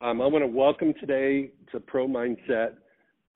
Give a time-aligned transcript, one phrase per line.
[0.00, 2.74] Um, I want to welcome today to Pro Mindset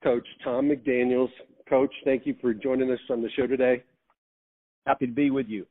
[0.05, 1.31] Coach Thom McDaniels.
[1.69, 3.83] Coach, thank you for joining us on the show today.
[4.87, 5.67] Happy to be with you.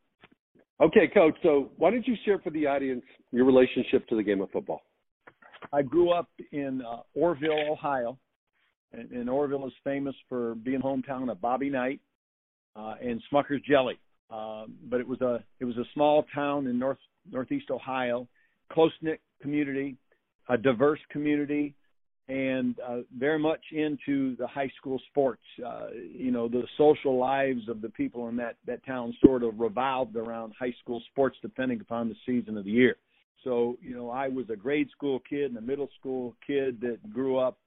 [0.82, 1.36] Okay, Coach.
[1.44, 4.82] So, why don't you share for the audience your relationship to the game of football?
[5.72, 8.18] I grew up in uh, Orrville, Ohio,
[8.92, 12.02] and, and, Orrville is famous for being hometown of Bobby Knight
[12.76, 13.98] uh, and Smucker's Jelly.
[14.30, 16.98] Uh, but it was a it was a small town in north
[17.32, 18.28] northeast Ohio,
[18.74, 19.96] close knit community,
[20.52, 21.74] a diverse community,
[22.28, 25.42] and uh, very much into the high school sports.
[25.66, 29.60] Uh, you know, the social lives of the people in that that town sort of
[29.60, 32.98] revolved around high school sports, depending upon the season of the year.
[33.44, 37.00] So, you know, I was a grade school kid and a middle school kid that
[37.12, 37.58] grew up,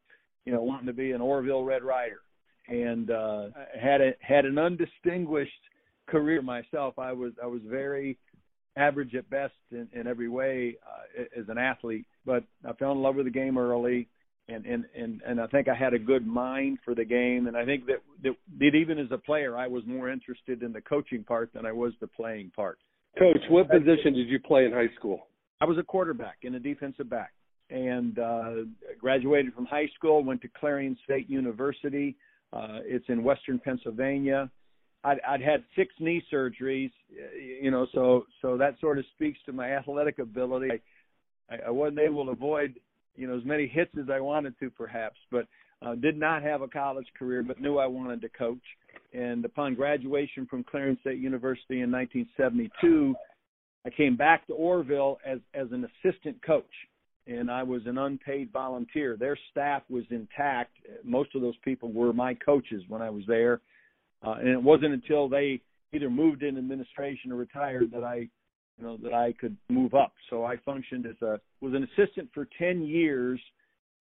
[0.44, 2.20] you know, wanting to be an Orrville Red Rider,
[2.68, 3.46] and uh,
[3.80, 5.50] had a, had an undistinguished
[6.06, 6.98] career myself.
[6.98, 8.18] I was I was very
[8.76, 12.98] average at best in, in every way uh, as an athlete, but I fell in
[12.98, 14.08] love with the game early,
[14.48, 17.56] and and and and I think I had a good mind for the game, and
[17.56, 20.80] I think that that, that even as a player, I was more interested in the
[20.80, 22.78] coaching part than I was the playing part.
[23.18, 25.28] Coach, what position did you play in high school?
[25.60, 27.32] I was a quarterback and a defensive back,
[27.70, 28.50] and uh,
[29.00, 30.22] graduated from high school.
[30.24, 32.16] Went to Clarion State University.
[32.52, 34.50] Uh, it's in Western Pennsylvania.
[35.04, 36.90] I'd, I'd had six knee surgeries,
[37.60, 40.68] you know, so so that sort of speaks to my athletic ability.
[40.72, 40.80] I,
[41.50, 42.74] I wasn't able to avoid,
[43.16, 45.46] you know, as many hits as I wanted to, perhaps, but
[45.82, 48.62] uh, did not have a college career, but knew I wanted to coach.
[49.12, 53.14] And upon graduation from Clarion State University in 1972,
[53.86, 56.64] I came back to Orrville as as an assistant coach,
[57.26, 59.16] and I was an unpaid volunteer.
[59.16, 60.72] Their staff was intact.
[61.04, 63.60] Most of those people were my coaches when I was there
[64.24, 65.60] uh, and it wasn't until they
[65.92, 68.28] either moved in administration or retired that I,
[68.78, 70.12] you know, that I could move up.
[70.30, 73.40] So I functioned as a was an assistant for ten years,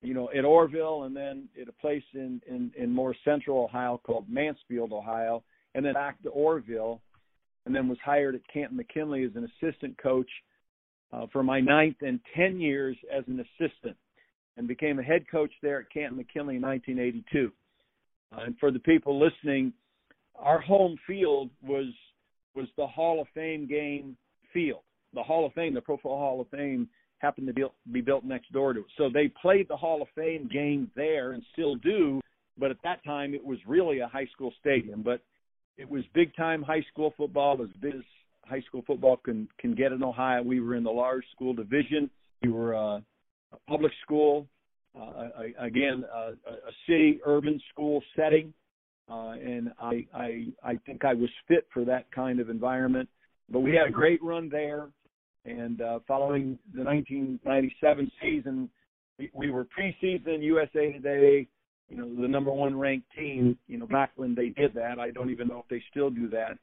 [0.02, 4.02] you know, at Orrville, and then at a place in in, in more central Ohio
[4.04, 5.44] called Mansfield, Ohio,
[5.76, 7.00] and then back to Orrville,
[7.66, 10.30] and then was hired at Canton McKinley as an assistant coach
[11.12, 13.96] uh, for my ninth and ten years as an assistant,
[14.58, 17.52] and became a head coach there at Canton McKinley in 1982.
[18.36, 19.72] Uh, and for the people listening,
[20.36, 21.94] our home field was
[22.56, 24.16] was the Hall of Fame game
[24.54, 24.82] field.
[25.14, 26.88] The Hall of Fame, the Pro Football Hall of Fame,
[27.20, 27.54] happened to
[27.92, 28.86] be, built next door to it.
[28.98, 32.20] So they played the Hall of Fame game there and still do.
[32.58, 35.02] But at that time, it was really a high school stadium.
[35.04, 35.22] But
[35.78, 38.02] it was big time high school football, as big as
[38.44, 40.44] high school football can can get in Ohio.
[40.44, 42.10] We were in the large school division.
[42.44, 44.48] We were uh, a public school,
[45.00, 48.54] uh, again, uh, a city urban school setting
[49.10, 53.10] uh, and I, I I think I was fit for that kind of environment.
[53.50, 54.90] But we had a great run there,
[55.46, 58.70] and uh, following the 1997 season,
[59.20, 61.48] we, we were preseason USA Today,
[61.90, 63.58] you know, the number one ranked team.
[63.68, 66.30] You know, back when they did that, I don't even know if they still do
[66.30, 66.58] that.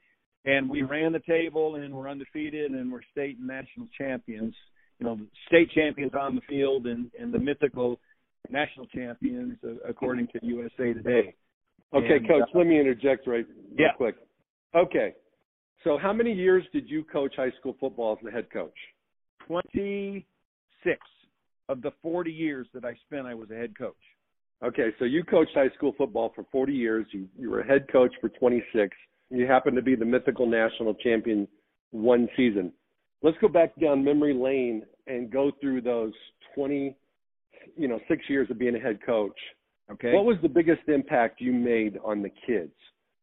[0.47, 4.55] And we ran the table, and we're undefeated, and we're state and national champions.
[4.99, 5.19] You know,
[5.49, 8.01] state champions on the field, and and the mythical
[8.49, 11.35] national champions uh, according to USA Today.
[11.93, 13.93] Okay, and, coach, uh, let me interject right real yeah.
[13.97, 14.17] quick.
[14.75, 15.15] Okay.
[15.85, 18.75] So how many years did you coach high school football as the head coach?
[19.47, 20.99] 26
[21.69, 23.95] of the 40 years that I spent I was a head coach.
[24.63, 27.07] Okay, so you coached high school football for 40 years.
[27.13, 28.95] You you were a head coach for 26.
[29.31, 31.49] You happen to be the mythical national champion
[31.93, 32.73] one season.
[33.23, 36.13] Let's go back down memory lane and go through those
[36.55, 36.97] 20
[37.77, 39.39] you know, 6 years of being a head coach
[39.91, 40.13] Okay.
[40.13, 42.73] What was the biggest impact you made on the kids?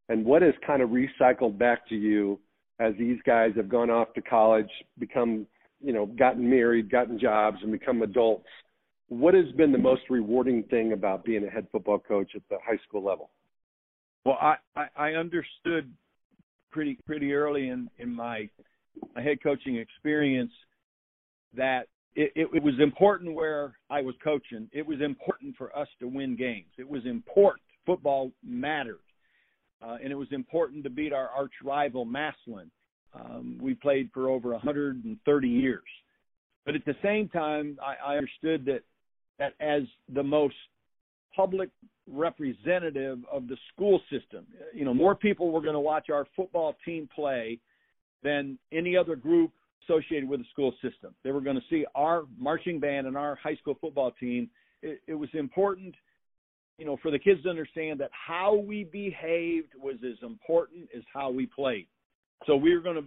[0.09, 2.39] And what has kind of recycled back to you
[2.79, 5.47] as these guys have gone off to college, become,
[5.81, 8.47] you know, gotten married, gotten jobs, and become adults?
[9.09, 12.57] What has been the most rewarding thing about being a head football coach at the
[12.65, 13.29] high school level?
[14.25, 15.91] Well, I, I, I understood
[16.71, 18.49] pretty pretty early in, in my,
[19.15, 20.51] my head coaching experience
[21.55, 24.69] that it, it, it was important where I was coaching.
[24.73, 26.67] It was important for us to win games.
[26.77, 27.63] It was important.
[27.85, 28.99] Football mattered,
[29.81, 32.69] uh, and it was important to beat our arch rival Massillon.
[33.13, 35.81] Um, we played for over 130 years,
[36.65, 38.81] but at the same time, I, I understood that
[39.39, 39.83] that as
[40.13, 40.55] the most
[41.35, 41.69] public
[42.11, 46.75] representative of the school system, you know, more people were going to watch our football
[46.83, 47.59] team play
[48.23, 49.51] than any other group
[49.83, 51.13] associated with the school system.
[51.23, 54.49] They were going to see our marching band and our high school football team.
[54.81, 55.95] It, it was important,
[56.77, 61.03] you know, for the kids to understand that how we behaved was as important as
[61.13, 61.87] how we played.
[62.45, 63.05] So we were going to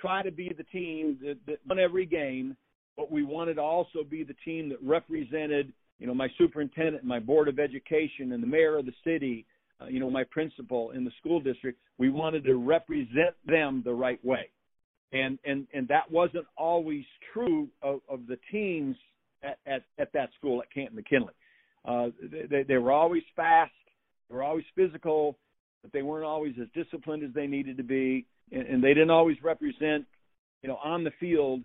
[0.00, 2.56] try to be the team that, that won every game,
[2.96, 7.18] but we wanted to also be the team that represented, you know, my superintendent, my
[7.18, 9.44] board of education, and the mayor of the city,
[9.80, 11.78] uh, you know, my principal in the school district.
[11.98, 14.48] We wanted to represent them the right way,
[15.12, 18.96] and and and that wasn't always true of, of the teams
[19.42, 21.34] at, at at that school at Canton McKinley.
[21.86, 22.08] Uh,
[22.50, 23.72] they they were always fast,
[24.28, 25.38] they were always physical,
[25.82, 29.10] but they weren't always as disciplined as they needed to be, and, and they didn't
[29.10, 30.04] always represent,
[30.62, 31.62] you know, on the field,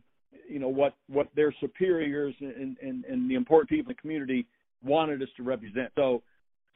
[0.47, 4.45] you know what what their superiors and and, and the important people in the community
[4.83, 5.91] wanted us to represent.
[5.95, 6.21] So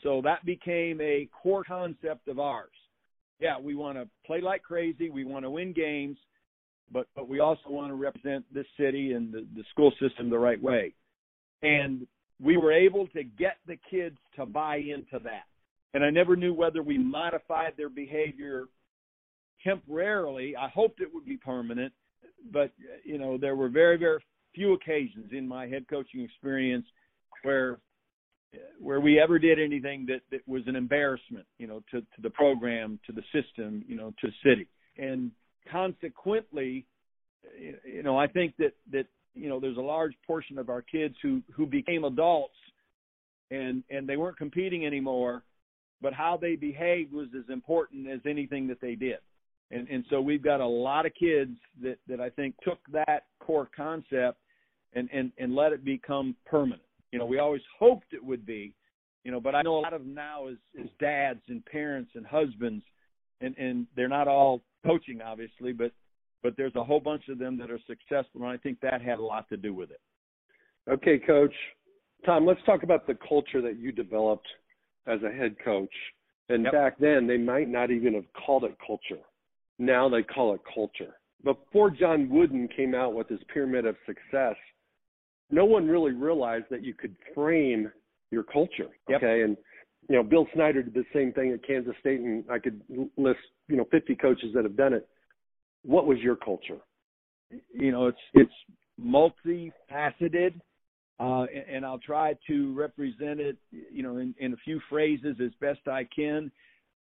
[0.03, 2.71] so that became a core concept of ours.
[3.39, 5.09] Yeah, we want to play like crazy.
[5.09, 6.17] We want to win games,
[6.91, 10.39] but but we also want to represent this city and the, the school system the
[10.39, 10.93] right way.
[11.61, 12.07] And
[12.41, 15.45] we were able to get the kids to buy into that
[15.95, 18.65] and I never knew whether we modified their behavior
[19.63, 20.53] temporarily.
[20.55, 21.93] I hoped it would be permanent,
[22.51, 22.71] but
[23.05, 24.19] you know there were very very
[24.53, 26.85] few occasions in my head coaching experience
[27.43, 27.79] where
[28.79, 32.29] where we ever did anything that that was an embarrassment, you know, to to the
[32.29, 34.67] program, to the system, you know, to the city,
[34.97, 35.31] and
[35.71, 36.85] consequently,
[37.57, 41.15] you know, I think that that you know there's a large portion of our kids
[41.21, 42.55] who who became adults
[43.51, 45.43] and and they weren't competing anymore
[46.01, 49.17] but how they behaved was as important as anything that they did.
[49.71, 53.23] And and so we've got a lot of kids that that I think took that
[53.39, 54.37] core concept
[54.93, 56.83] and and and let it become permanent.
[57.11, 58.73] You know, we always hoped it would be,
[59.23, 62.11] you know, but I know a lot of them now is is dads and parents
[62.13, 62.83] and husbands
[63.41, 65.91] and and they're not all coaching obviously, but
[66.45, 69.17] but there's a whole bunch of them that are successful and I think that had
[69.17, 69.99] a lot to do with it.
[70.87, 71.53] Okay, coach.
[72.23, 74.47] Thom, let's talk about the culture that you developed
[75.07, 75.89] as a head coach.
[76.49, 76.71] And yep.
[76.71, 79.23] back then, they might not even have called it culture.
[79.79, 81.15] Now they call it culture.
[81.43, 84.55] Before John Wooden came out with his pyramid of success,
[85.49, 87.91] no one really realized that you could frame
[88.29, 88.89] your culture.
[89.09, 89.23] Yep.
[89.23, 89.41] Okay.
[89.41, 89.57] And,
[90.09, 92.79] you know, Bill Snyder did the same thing at Kansas State, and I could
[93.17, 95.09] list, you know, 50 coaches that have done it.
[95.85, 96.79] What was your culture?
[97.73, 98.53] You know, it's it's
[98.99, 100.59] multifaceted
[101.19, 105.37] uh, and, and I'll try to represent it, you know, in, in a few phrases
[105.43, 106.51] as best I can.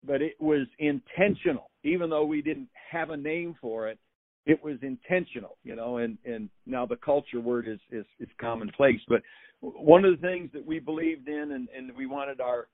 [0.07, 3.99] But it was intentional, even though we didn't have a name for it.
[4.45, 9.01] It was intentional, you know, and and now the culture word is is, is commonplace.
[9.09, 9.23] But
[9.61, 12.69] one of the things that we believed in, and, and we wanted our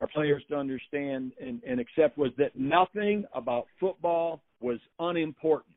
[0.00, 5.76] our players to understand and, and accept was that nothing about football was unimportant.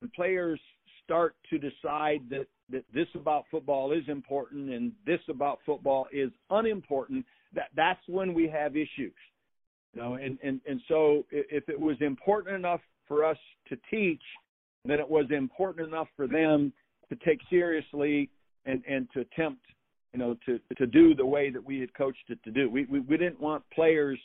[0.00, 0.60] When players
[1.04, 6.30] start to decide that that this about football is important and this about football is
[6.50, 9.12] unimportant, that that's when we have issues.
[9.92, 13.38] You know, and and and so if it was important enough for us
[13.68, 14.22] to teach,
[14.84, 16.72] then it was important enough for them
[17.10, 18.30] to take seriously
[18.66, 19.64] and and to attempt,
[20.12, 22.68] you know, to to do the way that we had coached it to do.
[22.68, 24.18] We we, we didn't want players,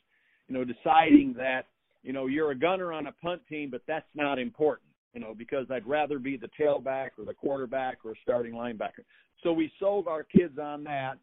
[0.48, 1.68] you know, deciding that
[2.04, 5.34] you know you're a gunner on a punt team, but that's not important you know,
[5.34, 9.04] because I'd rather be the tailback or the quarterback or a starting linebacker.
[9.44, 11.16] So we sold our kids on that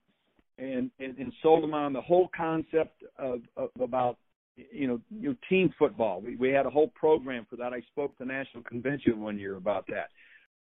[0.59, 4.19] and, and, and sold them on the whole concept of, of about
[4.73, 6.23] you know, you know team football.
[6.23, 7.75] We we had a whole program for that.
[7.75, 10.09] I spoke at the national convention one year about that.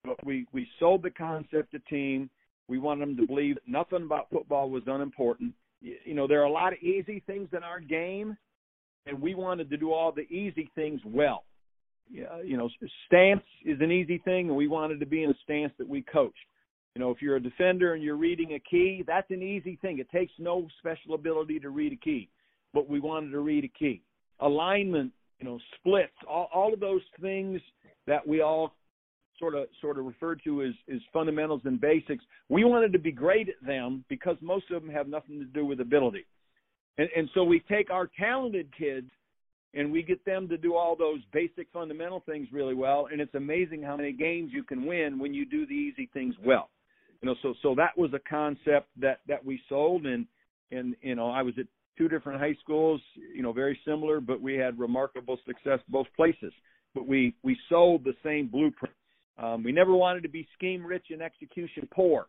[0.02, 2.30] But we we sold the concept of team.
[2.68, 5.52] We wanted them to believe that nothing about football was unimportant.
[5.82, 8.34] You know, there are a lot of easy things in our game,
[9.06, 11.44] and we wanted to do all the easy things well
[12.12, 12.68] you know,
[13.06, 16.02] stance is an easy thing, and we wanted to be in a stance that we
[16.02, 16.36] coached.
[16.94, 19.98] You know, if you're a defender and you're reading a key, that's an easy thing.
[19.98, 22.28] It takes no special ability to read a key,
[22.74, 24.02] but we wanted to read a key.
[24.40, 27.60] Alignment, you know, splits, all, all of those things
[28.06, 28.74] that we all
[29.38, 32.24] sort of sort of referred to as, as fundamentals and basics.
[32.50, 35.64] We wanted to be great at them because most of them have nothing to do
[35.64, 36.26] with ability.
[36.98, 39.10] And, and so we take our talented kids
[39.74, 43.08] and we get them to do all those basic fundamental things really well.
[43.10, 46.34] And it's amazing how many games you can win when you do the easy things
[46.44, 46.68] well.
[47.22, 50.06] You know so so that was a concept that that we sold.
[50.06, 50.26] And
[50.70, 53.00] and you know I was at two different high schools
[53.34, 56.52] you know very similar but we had remarkable success both places.
[56.94, 58.94] But we we sold the same blueprint.
[59.38, 62.26] Um, we never wanted to be scheme rich and execution poor.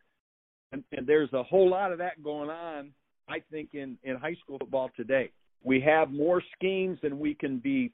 [0.72, 2.92] And, and there's a whole lot of that going on
[3.30, 5.32] I think in in high school football today
[5.64, 7.92] we have more schemes than we can be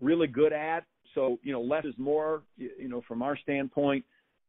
[0.00, 0.84] really good at.
[1.14, 4.04] So, you know, less is more, you know, from our standpoint.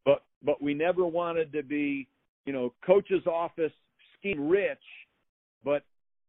[0.05, 2.07] But but we never wanted to be,
[2.45, 3.71] you know, coach's office
[4.19, 4.77] scheme rich,
[5.63, 5.83] but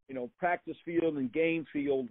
[0.09, 2.09] you know, practice field and game field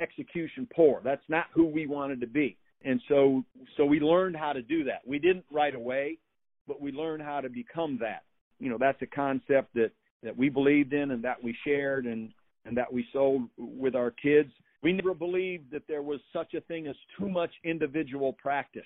[0.00, 1.00] execution poor.
[1.04, 2.56] That's not who we wanted to be.
[2.84, 3.44] And so
[3.76, 5.02] so we learned how to do that.
[5.06, 6.18] We didn't right away.
[6.66, 8.24] but we learned how to become that.
[8.60, 9.90] You know, that's a concept that
[10.22, 12.30] that we believed in and that we shared and
[12.64, 14.50] and that we sold with our kids.
[14.82, 18.82] We never believed that there was such a thing as too much individual practice.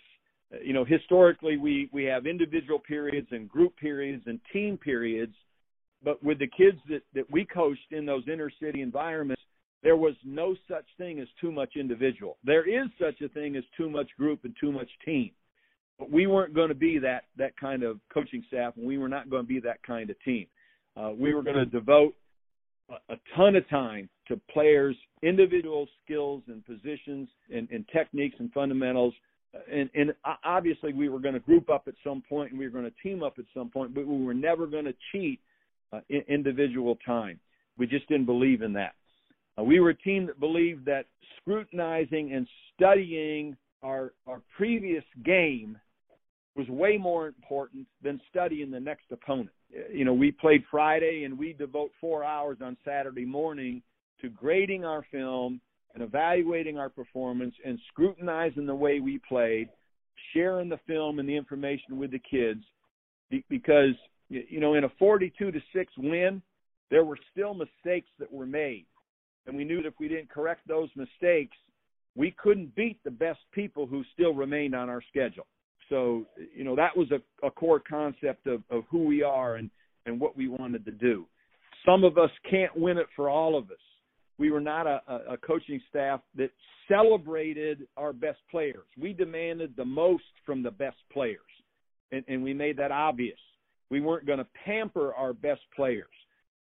[0.62, 5.35] You know, historically we we have individual periods and group periods and team periods,
[6.05, 9.43] but with the kids that that we coached in those inner city environments,
[9.83, 12.37] there was no such thing as too much individual.
[12.45, 15.31] There is such a thing as too much group and too much team.
[15.99, 19.09] But we weren't going to be that that kind of coaching staff, and we were
[19.09, 20.47] not going to be that kind of team.
[20.96, 22.14] Uh, we were going to devote
[22.90, 28.52] a, a ton of time to players' individual skills and positions and, and techniques and
[28.52, 29.14] fundamentals.
[29.70, 32.70] And, and obviously, we were going to group up at some point, and we were
[32.70, 35.40] going to team up at some point, but we were never going to cheat
[35.92, 37.38] uh, individual time.
[37.76, 38.94] We just didn't believe in that.
[39.58, 41.06] Uh, we were a team that believed that
[41.40, 45.76] scrutinizing and studying our our previous game
[46.54, 49.50] was way more important than studying the next opponent.
[49.92, 53.82] You know, we played Friday and we devote four hours on Saturday morning
[54.21, 55.61] to grading our film
[55.94, 59.68] and evaluating our performance and scrutinizing the way we played,
[60.32, 62.62] sharing the film and the information with the kids
[63.49, 63.94] because
[64.28, 66.42] you know in a 42 to 6 win
[66.90, 68.85] there were still mistakes that were made
[69.47, 71.56] and we knew that if we didn't correct those mistakes
[72.14, 75.47] we couldn't beat the best people who still remained on our schedule
[75.92, 76.25] so,
[76.56, 79.68] you know, that was a, a core concept of, of who we are and,
[80.06, 81.26] and what we wanted to do.
[81.84, 83.76] Some of us can't win it for all of us.
[84.38, 86.50] We were not a, a coaching staff that
[86.88, 88.87] celebrated our best players.
[88.99, 91.40] We demanded the most from the best players,
[92.11, 93.38] and, and we made that obvious.
[93.90, 96.06] We weren't going to pamper our best players.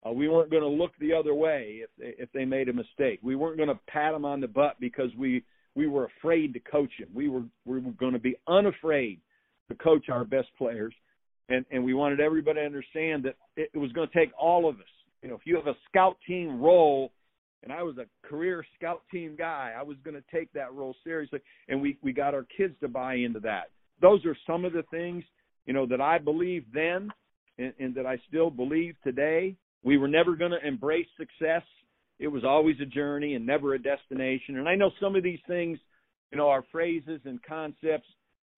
[0.06, 2.74] Uh, we weren't going to look the other way if they, if they made a
[2.74, 3.20] mistake.
[3.22, 6.60] We weren't going to pat them on the butt because we we were afraid to
[6.60, 7.08] coach him.
[7.14, 9.20] We were we were going to be unafraid
[9.68, 10.94] to coach our best players,
[11.48, 14.68] and and we wanted everybody to understand that it, it was going to take all
[14.68, 14.86] of us.
[15.22, 17.10] You know, if you have a scout team role,
[17.62, 20.94] and I was a career scout team guy, I was going to take that role
[21.02, 23.70] seriously, and we we got our kids to buy into that.
[24.00, 25.24] Those are some of the things
[25.66, 27.10] you know that I believed then,
[27.58, 29.56] and, and that I still believe today.
[29.82, 31.62] We were never going to embrace success
[32.18, 34.58] it was always a journey and never a destination.
[34.58, 35.78] And I know some of these things,
[36.30, 38.08] you know, are phrases and concepts,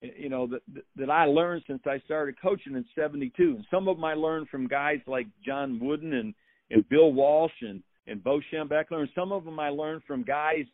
[0.02, 0.60] eh, you know, that
[0.96, 3.32] that I learned since I started coaching in '72.
[3.56, 6.34] And some of them I learned from guys like John Wooden and
[6.70, 10.64] and Bill Walsh and and Bo Schembechler, and some of them I learned from guys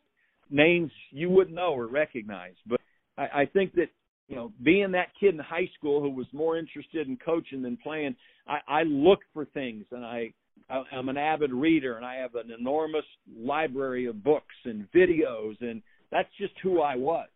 [0.49, 2.55] names you wouldn't know or recognize.
[2.67, 2.81] But
[3.17, 3.89] I, I think that
[4.27, 7.77] you know, being that kid in high school who was more interested in coaching than
[7.77, 8.15] playing,
[8.47, 10.33] I, I looked for things and I
[10.69, 13.05] I'm an avid reader and I have an enormous
[13.37, 17.27] library of books and videos and that's just who I was.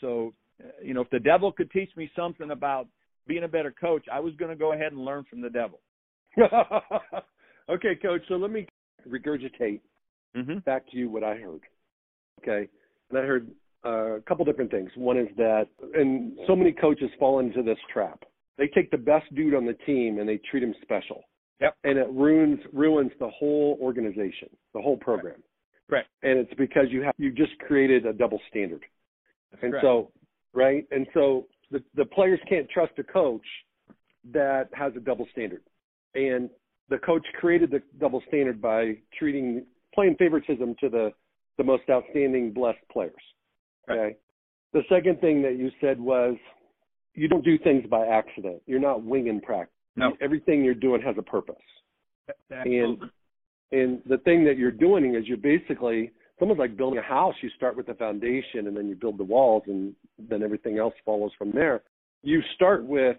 [0.00, 2.88] So, uh, you know, if the devil could teach me something about
[3.26, 5.80] being a better coach, I was going to go ahead and learn from the devil.
[7.70, 8.22] okay, coach.
[8.28, 8.66] So let me
[9.08, 9.80] regurgitate
[10.36, 10.58] mm-hmm.
[10.66, 11.60] back to you what I heard.
[12.42, 12.68] Okay,
[13.10, 13.50] and I heard
[13.84, 14.90] uh, a couple different things.
[14.96, 18.24] One is that, and so many coaches fall into this trap.
[18.58, 21.24] They take the best dude on the team and they treat him special.
[21.60, 21.76] Yep.
[21.84, 25.42] And it ruins ruins the whole organization, the whole program.
[25.88, 26.04] Right.
[26.22, 28.84] And it's because you have you just created a double standard.
[29.50, 29.84] That's and correct.
[29.84, 30.10] so
[30.52, 30.86] right?
[30.90, 33.46] And so the the players can't trust a coach
[34.32, 35.62] that has a double standard.
[36.14, 36.48] And
[36.88, 41.12] the coach created the double standard by treating playing favoritism to the
[41.56, 43.12] the most outstanding blessed players.
[43.88, 44.00] Okay.
[44.00, 44.18] Right.
[44.72, 46.36] The second thing that you said was
[47.14, 48.60] you don't do things by accident.
[48.66, 49.73] You're not winging practice.
[49.96, 50.12] No.
[50.20, 51.56] Everything you're doing has a purpose.
[52.50, 52.80] Absolutely.
[52.80, 53.10] And
[53.72, 57.34] and the thing that you're doing is you're basically someone's like building a house.
[57.42, 60.94] You start with the foundation and then you build the walls and then everything else
[61.04, 61.82] follows from there.
[62.22, 63.16] You start with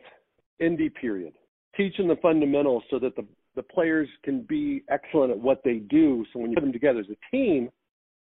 [0.62, 1.34] indie period,
[1.75, 6.25] teaching the fundamentals so that the the players can be excellent at what they do.
[6.34, 7.70] So when you put them together as a team,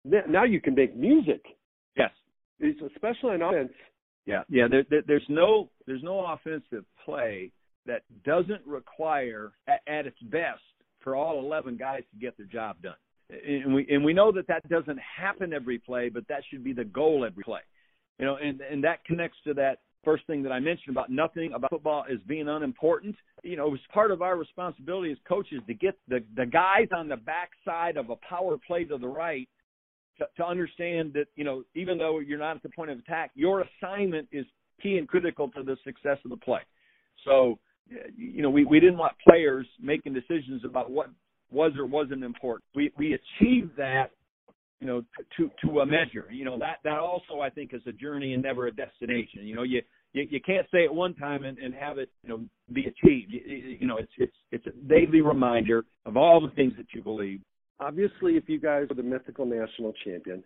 [0.04, 1.44] now you can make music.
[1.98, 2.12] Yes.
[2.60, 3.74] It's especially in offense.
[4.25, 4.68] Yeah, yeah.
[4.70, 7.52] There, there, there's no there's no offensive play
[7.86, 10.62] that doesn't require at, at its best
[11.01, 12.96] for all 11 guys to get their job done.
[13.30, 16.74] And we and we know that that doesn't happen every play, but that should be
[16.74, 17.62] the goal every play.
[18.20, 21.51] You know, and and that connects to that first thing that I mentioned about nothing
[21.54, 23.15] about football is being unimportant.
[23.44, 26.88] You know, it was part of our responsibility as coaches to get the the guys
[26.96, 29.50] on the backside of a power play to the right
[30.20, 33.32] to, to understand that you know even though you're not at the point of attack,
[33.34, 34.46] your assignment is
[34.82, 36.62] key and critical to the success of the play.
[37.25, 37.58] So
[38.18, 41.10] you know, we, we didn't want players making decisions about what
[41.51, 42.63] was or wasn't important.
[42.75, 44.12] We we achieved that,
[44.80, 45.04] you know,
[45.38, 46.27] to to a measure.
[46.32, 49.46] You know, that that also I think is a journey and never a destination.
[49.46, 49.82] You know, you
[50.13, 53.32] you, you can't say it one time and, and have it you know be achieved.
[53.32, 57.01] You, you know, it's it's it's a daily reminder of all the things that you
[57.01, 57.42] believe.
[57.80, 60.44] Obviously, if you guys were the mythical national champion,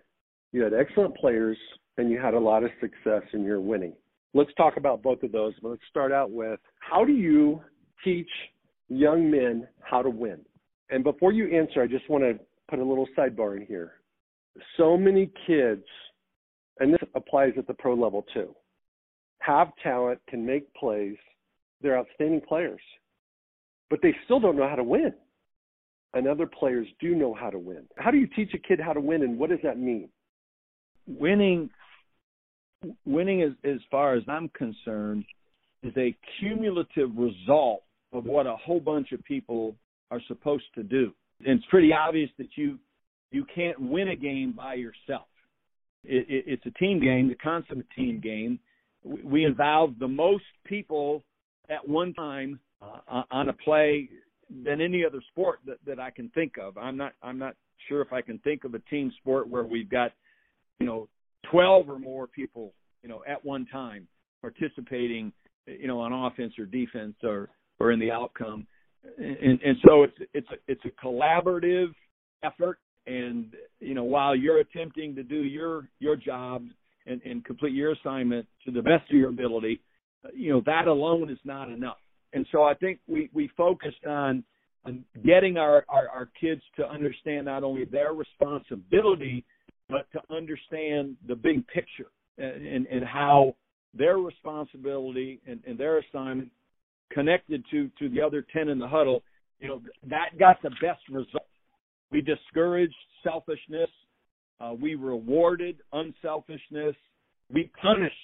[0.51, 1.57] you had excellent players
[1.97, 3.93] and you had a lot of success in your winning.
[4.33, 5.53] Let's talk about both of those.
[5.61, 7.61] But let's start out with how do you
[8.03, 8.29] teach
[8.87, 10.39] young men how to win?
[10.89, 13.93] And before you answer, I just want to put a little sidebar in here.
[14.77, 15.83] So many kids,
[16.79, 18.55] and this applies at the pro level too,
[19.39, 21.15] have talent, can make plays,
[21.81, 22.81] they're outstanding players,
[23.89, 25.13] but they still don't know how to win.
[26.13, 27.83] And other players do know how to win.
[27.97, 30.09] How do you teach a kid how to win, and what does that mean?
[31.07, 31.69] Winning,
[33.05, 35.25] winning, as as far as I'm concerned,
[35.83, 37.83] is a cumulative result
[38.13, 39.75] of what a whole bunch of people
[40.11, 41.13] are supposed to do.
[41.45, 42.79] And it's pretty obvious that you
[43.31, 45.27] you can't win a game by yourself.
[46.03, 48.59] It, it, it's a team game, the consummate team game.
[49.03, 51.23] We, we involve the most people
[51.69, 54.09] at one time uh, on a play
[54.63, 56.77] than any other sport that, that I can think of.
[56.77, 57.55] I'm not I'm not
[57.87, 60.11] sure if I can think of a team sport where we've got
[60.79, 61.07] you know
[61.51, 64.07] 12 or more people you know at one time
[64.41, 65.31] participating
[65.67, 68.67] you know on offense or defense or or in the outcome.
[69.17, 71.93] And, and so it's it's a, it's a collaborative
[72.43, 72.79] effort.
[73.07, 76.65] And you know while you're attempting to do your your job
[77.05, 79.81] and, and complete your assignment to the best of your ability
[80.33, 81.97] you know that alone is not enough.
[82.33, 84.43] And so i think we we focused on
[84.85, 89.45] on getting our, our our kids to understand not only their responsibility
[89.89, 93.55] but to understand the big picture and and, how
[93.93, 96.49] their responsibility and, and their assignment
[97.11, 99.23] connected to to the other 10 in the huddle
[99.59, 101.45] you know that got the best result.
[102.11, 103.89] We discouraged selfishness.
[104.59, 106.95] Uh, we rewarded unselfishness.
[107.53, 108.15] We punished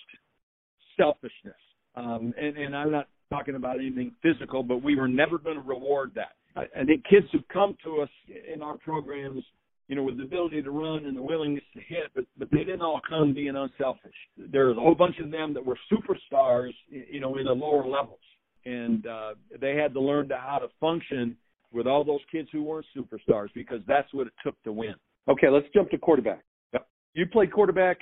[0.97, 1.55] selfishness.
[1.95, 5.61] Um, and, and i'm not talking about anything physical but we were never going to
[5.61, 6.35] reward that.
[6.55, 8.09] I, I think kids who come to us
[8.53, 9.43] in our programs
[9.87, 12.63] you know, with the ability to run and the willingness to hit, but but they
[12.63, 14.15] didn't all come being unselfish.
[14.37, 18.19] There's a whole bunch of them that were superstars, you know, in the lower levels
[18.65, 21.37] and uh, they had to learn to how to function
[21.71, 24.95] with all those kids who weren't superstars because that's what it took to win.
[25.27, 26.43] Okay, let's jump to quarterback.
[26.73, 26.87] Yep.
[27.13, 27.97] You played quarterback.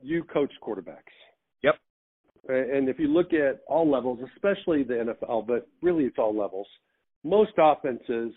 [0.00, 1.14] You coached quarterbacks.
[1.62, 1.74] Yep.
[2.48, 6.66] And if you look at all levels, especially the NFL, but really it's all levels,
[7.24, 8.32] most offenses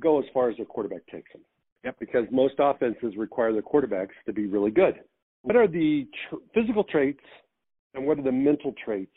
[0.00, 1.42] go as far as their quarterback takes them.
[1.84, 1.96] Yep.
[2.00, 5.00] Because most offenses require the quarterbacks to be really good.
[5.42, 7.22] What are the tr- physical traits
[7.94, 9.16] and what are the mental traits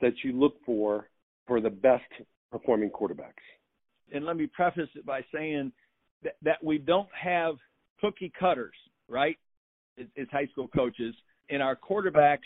[0.00, 1.08] that you look for
[1.46, 2.04] for the best
[2.50, 3.44] performing quarterbacks?
[4.12, 5.72] And let me preface it by saying
[6.22, 7.56] that, that we don't have
[8.00, 8.74] cookie cutters,
[9.08, 9.36] right?
[9.98, 11.14] As, as high school coaches,
[11.50, 12.38] and our quarterbacks,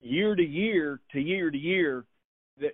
[0.00, 2.04] year to year to year to year,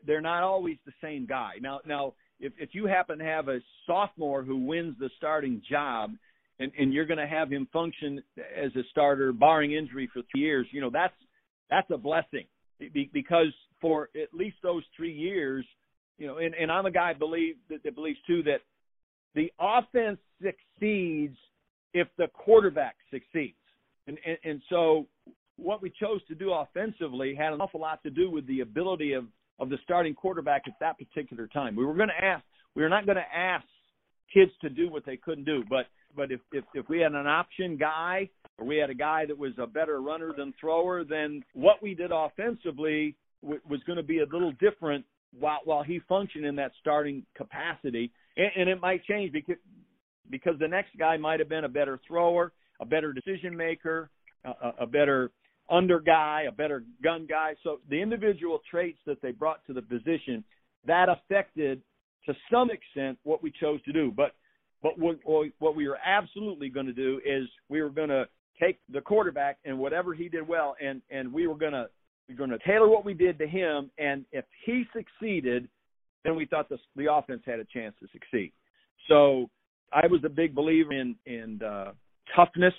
[0.06, 1.52] they're not always the same guy.
[1.60, 6.12] Now, now, if if you happen to have a sophomore who wins the starting job,
[6.58, 8.22] and and you're going to have him function
[8.56, 11.14] as a starter, barring injury, for three years, you know that's
[11.70, 12.46] that's a blessing
[13.12, 15.64] because for at least those three years,
[16.18, 18.60] you know, and, and I'm a guy believe that, that believes too that
[19.34, 21.36] the offense succeeds
[21.92, 23.56] if the quarterback succeeds.
[24.06, 25.06] And, and and so
[25.56, 29.14] what we chose to do offensively had an awful lot to do with the ability
[29.14, 29.24] of
[29.58, 31.76] of the starting quarterback at that particular time.
[31.76, 33.64] We were going to ask we were not going to ask
[34.32, 37.26] kids to do what they couldn't do, but but if if if we had an
[37.26, 41.42] option guy or we had a guy that was a better runner than thrower, then
[41.54, 45.04] what we did offensively w- was going to be a little different
[45.38, 49.56] while while he functioned in that starting capacity, and, and it might change because
[50.30, 54.10] because the next guy might have been a better thrower, a better decision maker,
[54.44, 55.30] a, a better
[55.68, 57.54] under guy, a better gun guy.
[57.62, 60.44] So the individual traits that they brought to the position
[60.86, 61.82] that affected
[62.26, 64.12] to some extent what we chose to do.
[64.14, 64.32] But
[64.82, 65.18] but what
[65.58, 68.26] what we were absolutely going to do is we were going to
[68.60, 71.88] take the quarterback and whatever he did well, and and we were going to
[72.28, 75.68] we're going to tailor what we did to him, and if he succeeded,
[76.24, 78.52] then we thought the the offense had a chance to succeed.
[79.08, 79.48] So
[79.92, 81.92] I was a big believer in in uh,
[82.34, 82.74] toughness.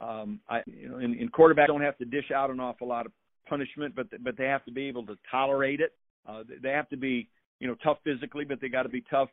[0.00, 3.06] Um, I you know in, in quarterback don't have to dish out an awful lot
[3.06, 3.12] of
[3.48, 5.92] punishment, but but they have to be able to tolerate it.
[6.28, 7.28] Uh, they have to be
[7.60, 9.28] you know tough physically, but they got to be tough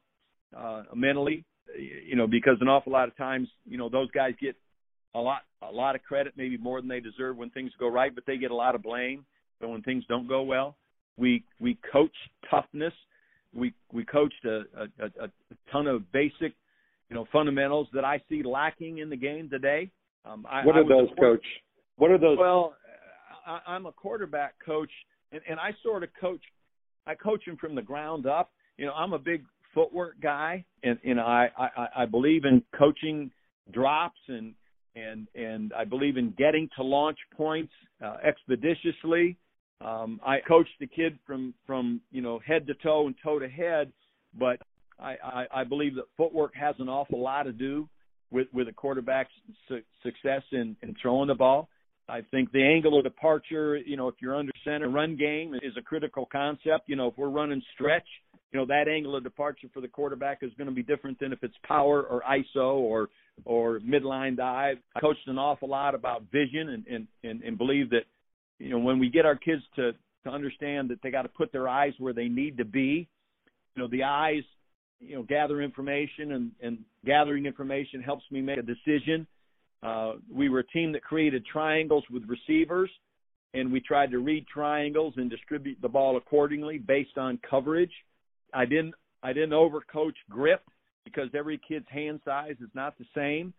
[0.58, 1.44] uh, mentally.
[1.78, 4.56] You know because an awful lot of times you know those guys get
[5.16, 8.14] a lot a lot of credit, maybe more than they deserve when things go right,
[8.14, 9.26] but they get a lot of blame.
[9.60, 10.76] So when things don't go well,
[11.18, 12.16] we we coach
[12.50, 12.94] toughness.
[13.54, 14.62] We we coached a,
[15.00, 15.30] a, a
[15.72, 16.54] ton of basic,
[17.10, 19.92] you know, fundamentals that I see lacking in the game today.
[20.26, 21.46] Um, I, what are those, coach?
[21.98, 22.38] What are those?
[22.38, 22.76] Well,
[23.46, 24.92] I, I'm a quarterback coach,
[25.32, 26.42] and, and I sort of coach.
[27.06, 28.52] I coach him from the ground up.
[28.78, 32.64] You know, I'm a big footwork guy, and you know, I I, I believe in
[32.78, 33.32] coaching
[33.72, 34.54] drops and
[34.96, 39.38] and and I believe in getting to launch points uh, expeditiously.
[39.82, 43.50] Um, I coached the kid from from you know head to toe and toe to
[43.50, 43.92] head,
[44.38, 44.60] but
[45.00, 47.90] I, I, I believe that footwork has an awful lot to do
[48.34, 49.32] with with a quarterback's
[49.70, 51.70] su- success in, in throwing the ball.
[52.10, 55.72] I think the angle of departure, you know, if you're under center, run game is
[55.78, 56.88] a critical concept.
[56.88, 58.06] You know, if we're running stretch,
[58.52, 61.32] you know, that angle of departure for the quarterback is going to be different than
[61.32, 63.10] if it's power or ISO or
[63.46, 64.78] or midline dive.
[64.96, 68.04] I coached an awful lot about vision and and and, and believe that,
[68.60, 69.94] you know, when we get our kids to
[70.26, 73.08] to understand that they got to put their eyes where they need to be,
[73.76, 74.44] you know, the eyes,
[75.06, 79.28] you know, gather information and and gathering information helps me make a decision
[79.84, 82.90] uh, we were a team that created triangles with receivers,
[83.54, 87.92] and we tried to read triangles and distribute the ball accordingly based on coverage.
[88.54, 90.62] I didn't I didn't overcoach grip
[91.04, 93.54] because every kid's hand size is not the same.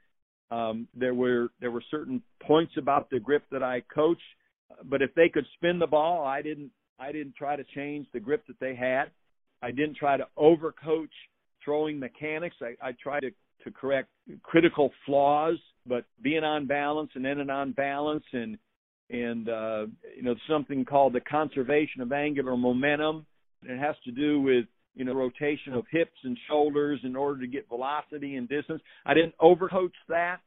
[0.51, 4.23] Um, there were there were certain points about the grip that I coached,
[4.85, 8.21] but if they could spin the ball, I didn't I didn't try to change the
[8.21, 9.11] grip that they had.
[9.61, 11.13] I didn't try to overcoach
[11.64, 12.57] throwing mechanics.
[12.61, 13.31] I, I tried to
[13.64, 14.09] to correct
[14.42, 18.59] critical flaws, but being on balance and in and on balance and
[19.11, 23.27] and uh, you know something called the conservation of angular momentum.
[23.62, 27.46] It has to do with you know rotation of hips and shoulders in order to
[27.46, 28.83] get velocity and distance.
[29.05, 30.38] I didn't overcoach that,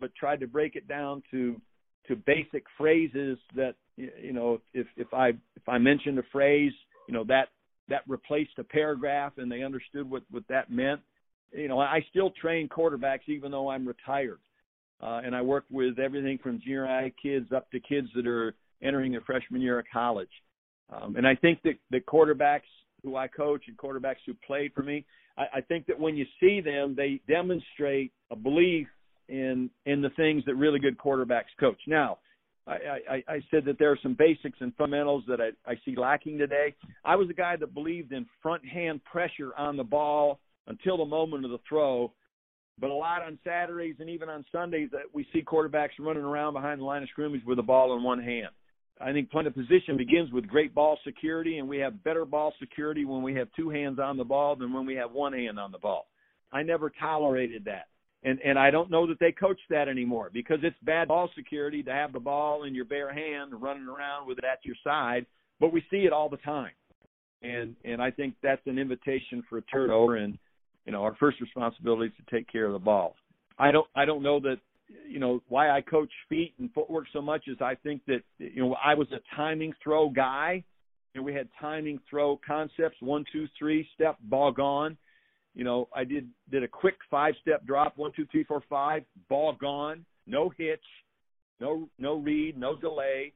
[0.00, 1.60] but tried to break it down to
[2.08, 6.72] to basic phrases that you know if if I if I mentioned a phrase,
[7.08, 7.48] you know that
[7.88, 11.00] that replaced a paragraph and they understood what what that meant
[11.54, 14.38] you know, I still train quarterbacks even though I'm retired.
[15.02, 18.54] Uh, and I work with everything from junior high kids up to kids that are
[18.82, 20.30] entering their freshman year of college.
[20.92, 22.62] Um, and I think that the quarterbacks
[23.02, 25.04] who I coach and quarterbacks who played for me,
[25.36, 28.86] I, I think that when you see them, they demonstrate a belief
[29.28, 31.80] in in the things that really good quarterbacks coach.
[31.86, 32.18] Now,
[32.66, 32.72] I,
[33.10, 36.38] I, I said that there are some basics and fundamentals that I, I see lacking
[36.38, 36.74] today.
[37.04, 41.04] I was a guy that believed in front hand pressure on the ball until the
[41.04, 42.12] moment of the throw.
[42.80, 46.54] But a lot on Saturdays and even on Sundays that we see quarterbacks running around
[46.54, 48.48] behind the line of scrimmage with the ball in one hand.
[49.00, 52.54] I think playing of position begins with great ball security, and we have better ball
[52.60, 55.58] security when we have two hands on the ball than when we have one hand
[55.58, 56.06] on the ball.
[56.52, 57.88] I never tolerated that.
[58.24, 61.82] And and I don't know that they coach that anymore because it's bad ball security
[61.82, 65.26] to have the ball in your bare hand running around with it at your side,
[65.60, 66.72] but we see it all the time.
[67.42, 70.38] And and I think that's an invitation for a turnover and
[70.86, 73.14] you know our first responsibility is to take care of the ball.
[73.58, 74.56] I don't I don't know that
[75.06, 78.62] you know why I coach feet and footwork so much is I think that you
[78.62, 80.64] know I was a timing throw guy
[81.14, 84.96] and we had timing throw concepts one two three step ball gone.
[85.54, 89.04] You know I did did a quick five step drop one two three four five
[89.28, 90.84] ball gone no hitch
[91.60, 93.32] no no read no delay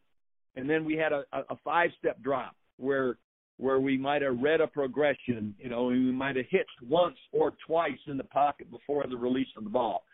[0.57, 3.17] and then we had a, a five step drop where
[3.59, 7.53] where we might have read a progression, you know, we might have hit once or
[7.67, 10.05] twice in the pocket before the release of the ball.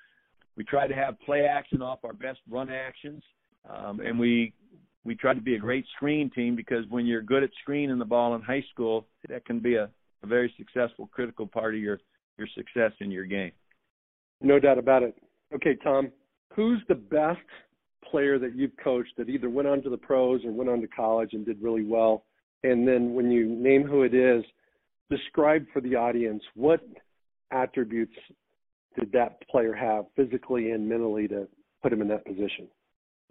[0.56, 3.22] We try to have play action off our best run actions,
[3.68, 4.52] um, and we
[5.04, 8.04] we try to be a great screen team because when you're good at screening the
[8.04, 9.90] ball in high school, that can be a,
[10.24, 12.00] a very successful, critical part of your
[12.36, 13.52] your success in your game.
[14.40, 15.14] No doubt about it.
[15.54, 16.10] Okay, Thom,
[16.54, 17.38] who's the best
[18.10, 20.88] player that you've coached that either went on to the pros or went on to
[20.88, 22.24] college and did really well?
[22.64, 24.42] and then when you name who it is,
[25.10, 26.80] describe for the audience what
[27.52, 28.16] attributes
[28.98, 31.46] did that player have physically and mentally to
[31.82, 32.66] put him in that position.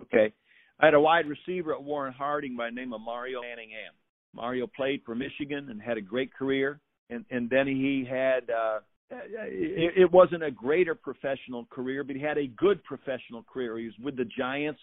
[0.01, 0.32] Okay.
[0.79, 3.93] I had a wide receiver at Warren Harding by the name of Mario Manningham.
[4.35, 8.79] Mario played for Michigan and had a great career, and and then he had uh,
[9.11, 13.77] it, it wasn't a greater professional career, but he had a good professional career.
[13.77, 14.79] He was with the Giants,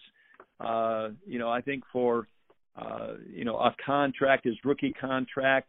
[0.59, 2.27] uh, you know, I think for
[2.75, 5.67] uh, you know, a contract, his rookie contract,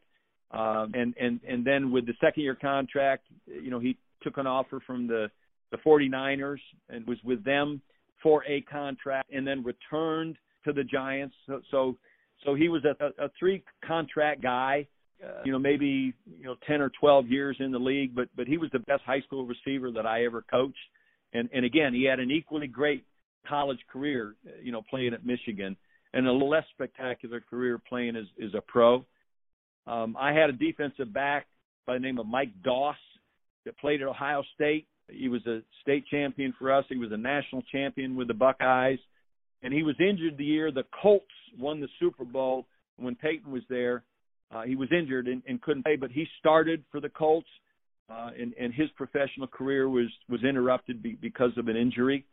[0.53, 4.47] um, and and and then with the second year contract, you know, he took an
[4.47, 5.29] offer from the
[5.73, 7.81] the 49ers and was with them
[8.23, 11.35] for a contract, and then returned to the Giants.
[11.47, 11.97] So so,
[12.45, 14.87] so he was a, a, a three contract guy.
[15.23, 18.47] Uh, you know, maybe you know 10 or 12 years in the league, but but
[18.47, 20.77] he was the best high school receiver that I ever coached.
[21.33, 23.05] And and again, he had an equally great
[23.47, 25.77] college career, you know, playing at Michigan
[26.15, 29.05] and a less spectacular career playing as, as a pro.
[29.87, 31.47] Um, I had a defensive back
[31.87, 32.97] by the name of Mike Doss
[33.65, 34.87] that played at Ohio State.
[35.09, 36.85] He was a state champion for us.
[36.89, 38.99] He was a national champion with the Buckeyes,
[39.63, 41.27] and he was injured the year the Colts
[41.59, 44.05] won the Super Bowl when Peyton was there.
[44.51, 47.49] Uh, he was injured and, and couldn't play, but he started for the Colts,
[48.11, 52.27] uh, and, and his professional career was was interrupted be, because of an injury.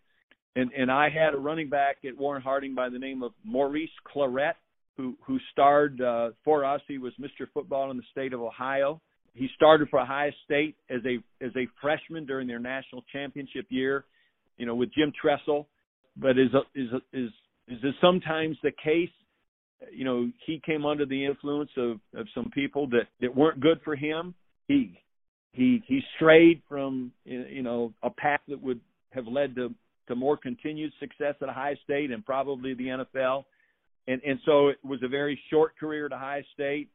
[0.56, 3.90] And and I had a running back at Warren Harding by the name of Maurice
[4.14, 4.56] Clarett,
[4.98, 6.82] who who starred uh, for us.
[6.88, 7.48] He was Mr.
[7.54, 9.00] Football in the state of Ohio.
[9.34, 14.06] He started for Ohio State as a as a freshman during their national championship year,
[14.58, 15.68] you know, with Jim Tressel.
[16.18, 17.30] But is is is
[17.70, 19.10] is this sometimes the case?
[19.92, 23.80] You know, he came under the influence of of some people that that weren't good
[23.84, 24.34] for him.
[24.68, 25.00] He
[25.54, 29.74] he he strayed from you know a path that would have led to
[30.08, 33.46] to more continued success at Ohio State and probably the NFL.
[34.08, 36.90] And and so it was a very short career at Ohio State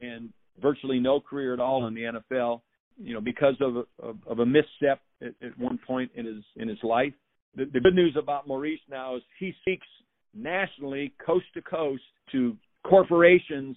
[0.00, 2.60] and virtually no career at all in the NFL,
[2.98, 6.44] you know, because of a, of, of a misstep at, at one point in his
[6.56, 7.14] in his life.
[7.56, 9.86] The, the good news about Maurice now is he speaks
[10.34, 13.76] nationally, coast to coast, to corporations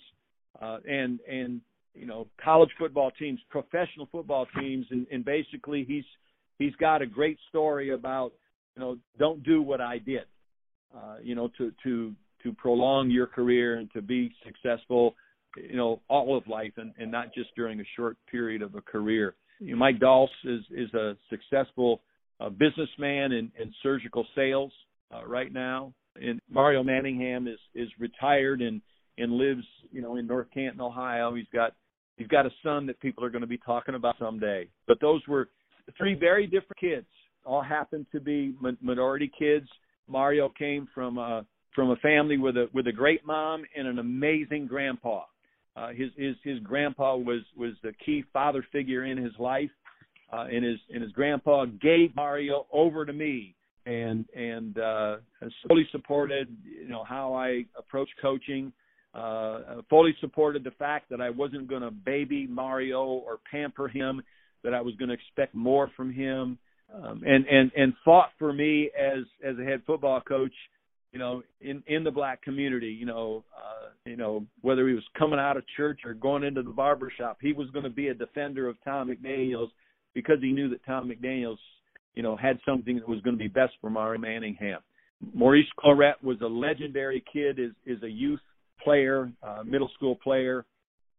[0.61, 1.61] uh, and and
[1.93, 6.05] you know college football teams, professional football teams, and, and basically he's
[6.59, 8.31] he's got a great story about
[8.75, 10.25] you know don't do what I did,
[10.95, 15.15] uh, you know to to to prolong your career and to be successful
[15.57, 18.81] you know all of life and, and not just during a short period of a
[18.81, 19.35] career.
[19.59, 22.01] You know, Mike Doss is is a successful
[22.39, 24.71] uh, businessman in, in surgical sales
[25.13, 28.81] uh, right now, and Mario Manningham is is retired and
[29.17, 31.35] and lives you know in North Canton, Ohio.
[31.35, 31.73] He's got
[32.17, 34.67] he's got a son that people are going to be talking about someday.
[34.87, 35.49] But those were
[35.97, 37.07] three very different kids.
[37.45, 39.67] All happened to be minority kids.
[40.07, 43.99] Mario came from a from a family with a with a great mom and an
[43.99, 45.23] amazing grandpa.
[45.75, 49.71] Uh, his his his grandpa was was the key father figure in his life,
[50.33, 55.17] uh, and his and his grandpa gave Mario over to me, and and uh,
[55.67, 58.71] fully supported you know how I approach coaching.
[59.13, 64.21] Uh, fully supported the fact that I wasn't going to baby Mario or pamper him,
[64.63, 66.57] that I was going to expect more from him,
[66.93, 70.53] um, and and and fought for me as as a head football coach
[71.11, 75.03] you know, in in the black community, you know, uh, you know, whether he was
[75.17, 78.07] coming out of church or going into the barber shop, he was going to be
[78.07, 79.71] a defender of Thom McDaniel's
[80.13, 81.59] because he knew that Thom McDaniel's,
[82.15, 84.79] you know, had something that was going to be best for Mari Manningham.
[85.33, 88.39] Maurice Clarett was a legendary kid, is is a youth
[88.83, 90.65] player, uh, middle school player,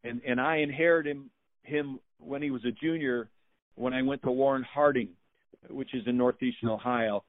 [0.05, 1.31] and and I inherited him
[1.63, 3.29] him when he was a junior
[3.77, 5.11] when I went to Warren Harding,
[5.71, 7.25] which is in northeastern Ohio,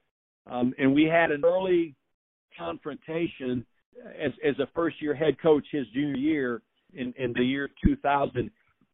[0.47, 1.95] um, and we had an early
[2.57, 3.65] confrontation
[4.19, 6.61] as as a first year head coach his junior year
[6.93, 8.49] in in the year 2000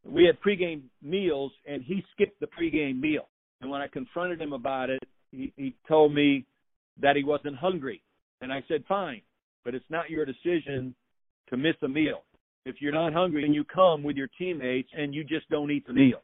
[0.06, 3.28] we had pregame meals and he skipped the pregame meal
[3.62, 6.46] and when i confronted him about it he he told me
[7.02, 8.02] that he wasn't hungry
[8.42, 9.22] and i said fine
[9.64, 10.94] but it's not your decision
[11.50, 12.24] to miss a meal
[12.66, 15.86] if you're not hungry and you come with your teammates and you just don't eat
[15.88, 16.22] the meal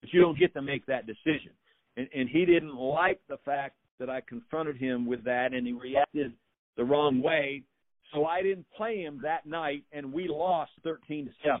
[0.00, 1.52] but you don't get to make that decision
[1.96, 5.72] and and he didn't like the fact that i confronted him with that and he
[5.72, 6.32] reacted
[6.78, 7.62] the wrong way.
[8.14, 11.60] So I didn't play him that night, and we lost thirteen to seven.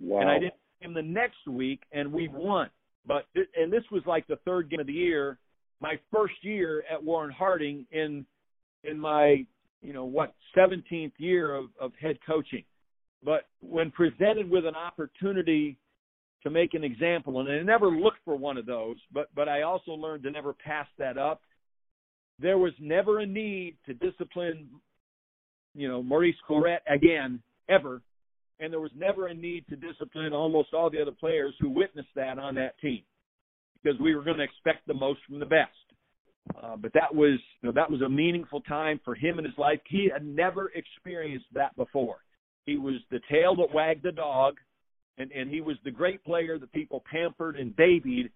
[0.00, 0.20] Wow.
[0.20, 2.70] And I didn't play him the next week, and we won.
[3.06, 5.38] But and this was like the third game of the year,
[5.80, 8.24] my first year at Warren Harding in
[8.84, 9.44] in my
[9.80, 12.64] you know what 17th year of, of head coaching.
[13.24, 15.78] But when presented with an opportunity
[16.42, 19.62] to make an example, and I never looked for one of those, but but I
[19.62, 21.40] also learned to never pass that up
[22.42, 24.68] there was never a need to discipline,
[25.74, 28.02] you know, Maurice Clarett again, ever.
[28.60, 32.14] And there was never a need to discipline almost all the other players who witnessed
[32.14, 33.02] that on that team
[33.82, 35.70] because we were going to expect the most from the best.
[36.62, 39.56] Uh, but that was you know, that was a meaningful time for him in his
[39.58, 39.80] life.
[39.88, 42.18] He had never experienced that before.
[42.66, 44.54] He was the tail that wagged the dog,
[45.18, 48.30] and and he was the great player that people pampered and babied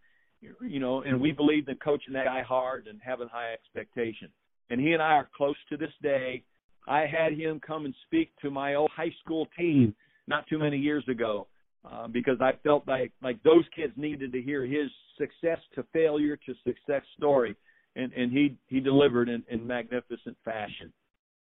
[0.61, 4.33] you know, and we believed in coaching that guy hard and having high expectations.
[4.71, 6.43] And he and I are close to this day.
[6.89, 9.95] I had him come and speak to my old high school team
[10.27, 11.47] not too many years ago
[11.91, 16.37] uh, because I felt like like those kids needed to hear his success to failure
[16.37, 17.55] to success story,
[17.95, 20.93] and and he he delivered in, in magnificent fashion.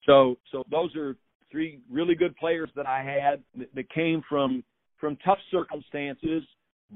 [0.05, 1.15] So so those are
[1.51, 4.63] three really good players that I had that, that came from
[4.99, 6.43] from tough circumstances,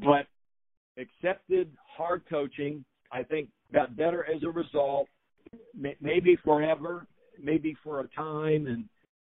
[0.03, 0.27] but
[0.97, 2.83] accepted hard coaching.
[3.11, 5.07] I think got better as a result.
[6.01, 7.05] Maybe forever,
[7.41, 8.85] maybe for a time, and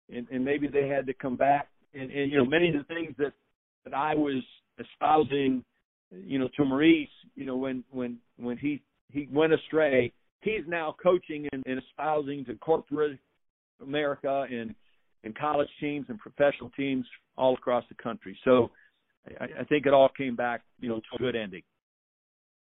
[0.10, 1.68] and, and maybe they had to come back.
[2.00, 3.34] And, and you know, many of the things that
[3.84, 4.44] that I was
[4.80, 5.64] espousing,
[6.12, 8.82] you know, to Maurice, you know, when when when he
[9.12, 13.20] he went astray, he's now coaching and, and espousing to corporate
[13.82, 14.76] America and
[15.24, 17.06] and college teams and professional teams
[17.38, 18.38] all across the country.
[18.46, 18.70] So
[19.40, 21.64] I, I think it all came back, you know, to a good ending.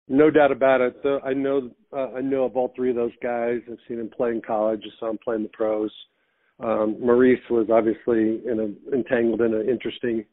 [0.09, 1.03] No doubt about it.
[1.03, 3.59] The, I know uh, I know of all three of those guys.
[3.71, 4.83] I've seen them play in college.
[4.87, 5.93] I saw them play in the pros.
[6.61, 8.59] Um, Maurice was obviously in
[8.93, 10.25] a, entangled in an interesting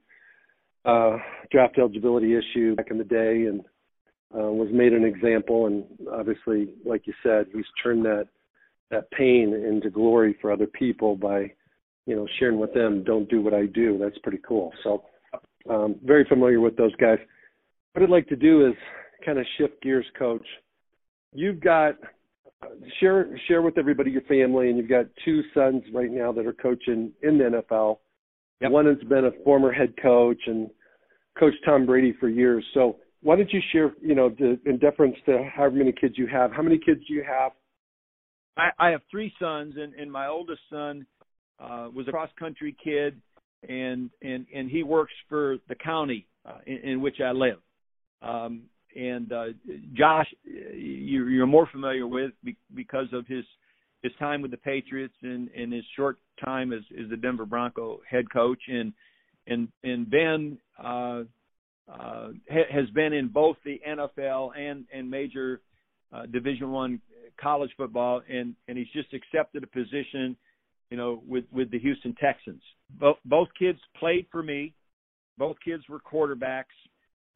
[0.83, 1.17] uh,
[1.51, 3.61] draft eligibility issue back in the day, and
[4.33, 5.67] uh, was made an example.
[5.67, 8.27] And obviously, like you said, he's turned that
[8.91, 11.51] that pain into glory for other people by,
[12.05, 13.03] you know, sharing with them.
[13.03, 13.97] Don't do what I do.
[13.99, 14.71] That's pretty cool.
[14.83, 15.03] So,
[15.69, 17.17] um, very familiar with those guys.
[17.93, 18.75] What I'd like to do is
[19.25, 20.45] kind of shift gears, Coach.
[21.33, 21.95] You've got
[22.99, 26.53] share share with everybody your family, and you've got two sons right now that are
[26.53, 27.99] coaching in the NFL.
[28.61, 28.71] Yep.
[28.71, 30.69] One has been a former head coach and
[31.37, 32.65] coached Tom Brady for years.
[32.73, 36.27] So why don't you share, you know, the, in deference to however many kids you
[36.27, 37.51] have, how many kids do you have?
[38.57, 41.05] I, I have three sons, and, and my oldest son
[41.59, 43.21] uh, was a cross country kid,
[43.67, 47.57] and and and he works for the county uh, in, in which I live.
[48.21, 48.63] Um,
[48.95, 49.45] and uh,
[49.93, 52.31] Josh, you, you're more familiar with
[52.73, 53.43] because of his
[54.01, 58.01] his time with the Patriots and, and his short time as, as the Denver Bronco
[58.09, 58.93] head coach, and
[59.47, 61.23] and and Ben uh,
[61.91, 65.61] uh, has been in both the NFL and and major
[66.13, 67.01] uh, Division One
[67.41, 70.37] college football, and and he's just accepted a position,
[70.89, 72.61] you know, with with the Houston Texans.
[72.99, 74.73] Both both kids played for me.
[75.37, 76.65] Both kids were quarterbacks.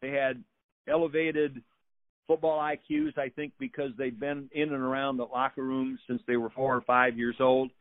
[0.02, 0.42] They had
[0.88, 1.62] elevated
[2.28, 6.38] football IQs, I think, because they've been in and around the locker room since they
[6.38, 7.72] were four or five years old.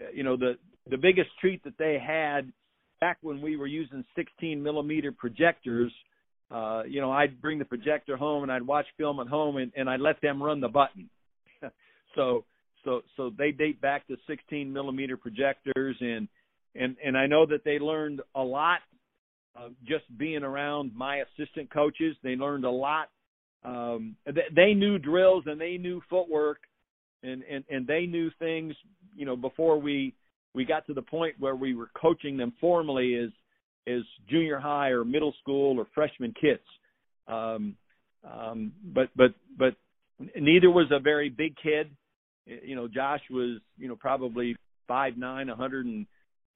[0.00, 0.56] Uh, you know, the
[0.88, 2.52] the biggest treat that they had
[3.00, 5.92] back when we were using 16 millimeter projectors.
[6.50, 9.72] Uh, you know, I'd bring the projector home and I'd watch film at home and,
[9.76, 11.10] and I'd let them run the button.
[12.14, 12.44] so,
[12.84, 16.28] so, so they date back to 16 millimeter projectors and,
[16.74, 18.78] and, and I know that they learned a lot
[19.86, 22.16] just being around my assistant coaches.
[22.22, 23.08] They learned a lot.
[23.64, 26.58] Um, they, they knew drills and they knew footwork,
[27.22, 28.74] and, and and they knew things.
[29.16, 30.14] You know, before we
[30.54, 33.30] we got to the point where we were coaching them formally as
[33.88, 36.62] as junior high or middle school or freshman kids.
[37.26, 37.76] Um,
[38.28, 39.74] um, but but but
[40.36, 41.90] neither was a very big kid.
[42.46, 46.06] You know, Josh was you know probably five nine, a hundred and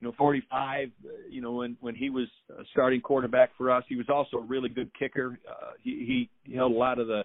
[0.02, 0.88] you know, 45,
[1.30, 2.26] you know, when when he was
[2.72, 5.38] starting quarterback for us, he was also a really good kicker.
[5.48, 7.22] Uh, he, he held a lot of the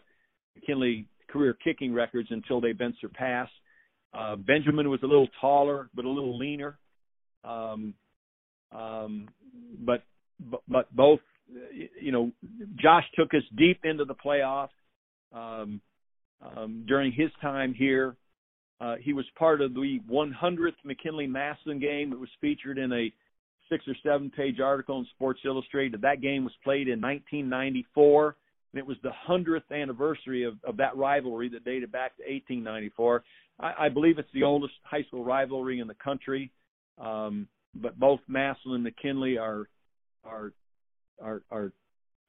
[0.55, 3.51] McKinley career kicking records until they've been surpassed.
[4.13, 6.77] Uh, Benjamin was a little taller, but a little leaner.
[7.43, 7.95] Um,
[8.71, 9.27] um,
[9.79, 10.03] but,
[10.39, 11.21] but but both,
[11.99, 12.31] you know,
[12.79, 14.69] Josh took us deep into the playoffs
[15.33, 15.81] um,
[16.45, 18.15] um, during his time here.
[18.79, 22.13] Uh, he was part of the 100th McKinley Massillon game.
[22.13, 23.11] It was featured in a
[23.69, 26.01] six or seven page article in Sports Illustrated.
[26.01, 28.35] That game was played in 1994,
[28.73, 33.23] and it was the 100th anniversary of, of that rivalry that dated back to 1894.
[33.59, 36.51] I, I believe it's the oldest high school rivalry in the country.
[36.99, 39.67] Um, but both Massillon and McKinley are
[40.23, 40.51] are
[41.21, 41.71] are are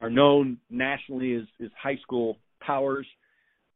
[0.01, 3.07] are known nationally as, as high school powers.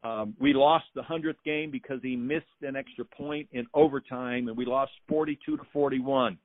[0.05, 4.57] Um, we lost the hundredth game because he missed an extra point in overtime, and
[4.57, 6.39] we lost 42 to 41.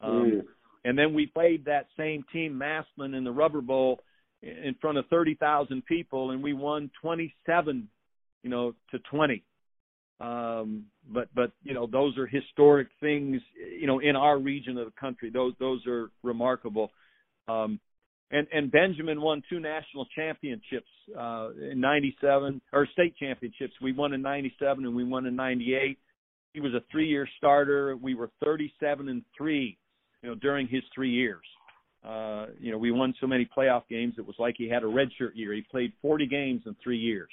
[0.00, 0.42] Um, mm.
[0.84, 4.00] And then we played that same team, Massillon, in the Rubber Bowl
[4.42, 7.88] in front of 30,000 people, and we won 27,
[8.42, 9.42] you know, to 20.
[10.20, 13.40] Um, but but you know those are historic things,
[13.78, 15.28] you know, in our region of the country.
[15.28, 16.92] Those those are remarkable.
[17.48, 17.80] Um,
[18.30, 23.74] and and Benjamin won two national championships uh, in '97 or state championships.
[23.82, 25.98] We won in '97 and we won in '98.
[26.52, 27.96] He was a three-year starter.
[27.96, 29.76] We were 37 and three,
[30.22, 31.42] you know, during his three years.
[32.04, 34.14] Uh, you know, we won so many playoff games.
[34.18, 35.52] It was like he had a redshirt year.
[35.52, 37.30] He played 40 games in three years.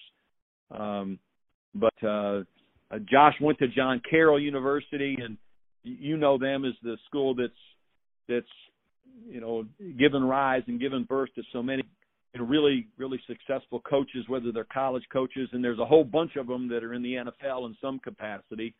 [0.71, 1.19] Um,
[1.75, 2.41] but uh,
[2.89, 5.37] uh, Josh went to John Carroll University, and
[5.83, 7.53] you know them as the school that's
[8.27, 8.45] that's
[9.27, 9.65] you know,
[9.97, 11.83] given rise and given birth to so many
[12.39, 16.69] really, really successful coaches, whether they're college coaches, and there's a whole bunch of them
[16.69, 18.73] that are in the NFL in some capacity.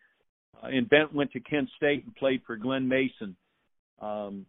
[0.61, 3.36] Uh, and Ben went to Kent State and played for Glen Mason.
[4.01, 4.45] Um,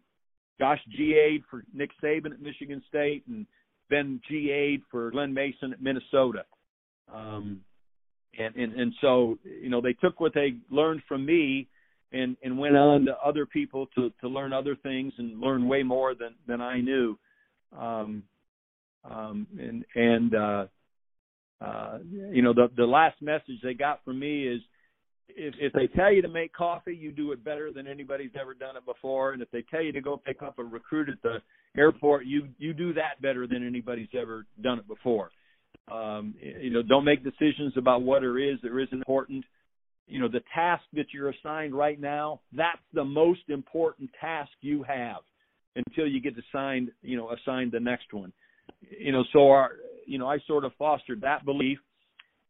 [0.59, 3.45] Josh GA'd for Nick Saban at Michigan State, and
[3.89, 6.45] Ben GA'd for Glen Mason at Minnesota.
[7.13, 7.61] Um,
[8.37, 11.67] and, and and so you know they took what they learned from me
[12.13, 15.83] and and went on to other people to to learn other things and learn way
[15.83, 17.17] more than than I knew.
[17.77, 18.23] Um,
[19.03, 20.65] um, and and uh,
[21.59, 24.61] uh, you know the the last message they got from me is
[25.35, 28.53] if, if they tell you to make coffee, you do it better than anybody's ever
[28.53, 29.33] done it before.
[29.33, 31.41] And if they tell you to go pick up a recruit at the
[31.77, 35.31] airport, you you do that better than anybody's ever done it before.
[35.91, 39.43] Um, you know, don't make decisions about what there is or isn't important.
[40.07, 44.83] You know, the task that you're assigned right now, that's the most important task you
[44.83, 45.21] have
[45.75, 48.31] until you get assigned, you know, assigned the next one.
[48.81, 49.71] You know, so our,
[50.05, 51.79] you know, I sort of fostered that belief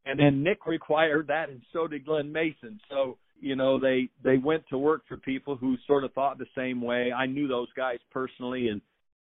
[0.06, 2.80] and then Nick required that, and so did Glen Mason.
[2.90, 6.46] So you know they they went to work for people who sort of thought the
[6.56, 7.12] same way.
[7.12, 8.82] I knew those guys personally, and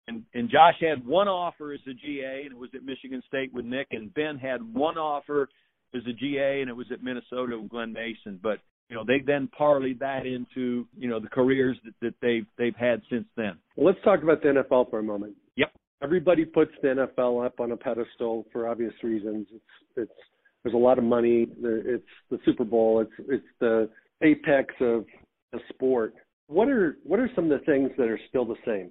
[0.07, 3.53] and and Josh had one offer as a GA, and it was at Michigan State
[3.53, 5.49] with Nick, and Ben had one offer
[5.95, 8.39] as a GA, and it was at Minnesota with Glen Mason.
[8.41, 12.45] But you know they then parlayed that into you know the careers that, that they've
[12.57, 13.57] they've had since then.
[13.75, 15.35] Well, let's talk about the NFL for a moment.
[15.55, 15.71] Yep.
[16.03, 19.47] Everybody puts the NFL up on a pedestal for obvious reasons.
[19.53, 19.63] It's
[19.95, 20.19] it's
[20.63, 21.47] there's a lot of money.
[21.61, 23.01] It's the Super Bowl.
[23.01, 23.89] It's it's the
[24.21, 25.05] apex of
[25.51, 26.13] the sport.
[26.47, 28.89] What are what are some of the things that are still the same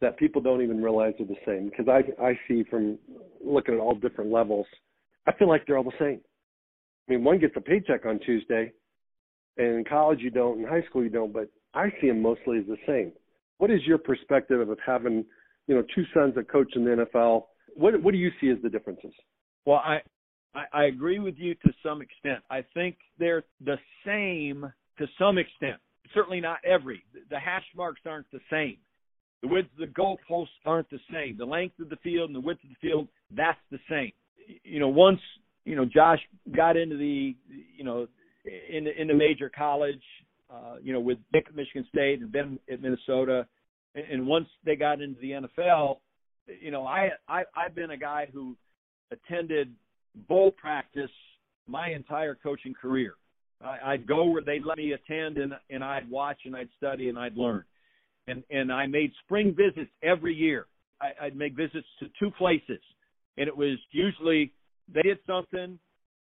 [0.00, 1.70] that people don't even realize are the same?
[1.70, 2.98] Because I I see from
[3.44, 4.66] looking at all different levels,
[5.26, 6.20] I feel like they're all the same.
[7.10, 8.72] I mean, one gets a paycheck on Tuesday,
[9.56, 12.58] and in college you don't, in high school you don't, but I see them mostly
[12.58, 13.10] as the same.
[13.58, 15.24] What is your perspective of having,
[15.66, 17.46] you know, two sons that coach in the NFL?
[17.74, 19.12] What what do you see as the differences?
[19.66, 19.98] Well, I
[20.54, 22.44] I, I agree with you to some extent.
[22.48, 25.80] I think they're the same to some extent.
[26.14, 27.02] Certainly not every.
[27.28, 28.76] The hash marks aren't the same.
[29.42, 31.36] The width of the goalposts aren't the same.
[31.38, 34.12] The length of the field and the width of the field, that's the same.
[34.62, 35.20] You know, once,
[35.70, 36.18] you know, Josh
[36.56, 37.36] got into the,
[37.76, 38.08] you know,
[38.44, 40.02] in in the major college,
[40.52, 43.46] uh, you know, with Nick at Michigan State and Ben at Minnesota,
[43.94, 45.98] and once they got into the NFL,
[46.60, 48.56] you know, I, I I've been a guy who
[49.12, 49.72] attended
[50.28, 51.10] bowl practice
[51.68, 53.14] my entire coaching career.
[53.62, 57.10] I, I'd go where they'd let me attend, and and I'd watch and I'd study
[57.10, 57.62] and I'd learn.
[58.26, 60.66] And and I made spring visits every year.
[61.00, 62.80] I, I'd make visits to two places,
[63.38, 64.52] and it was usually
[64.92, 65.78] they did something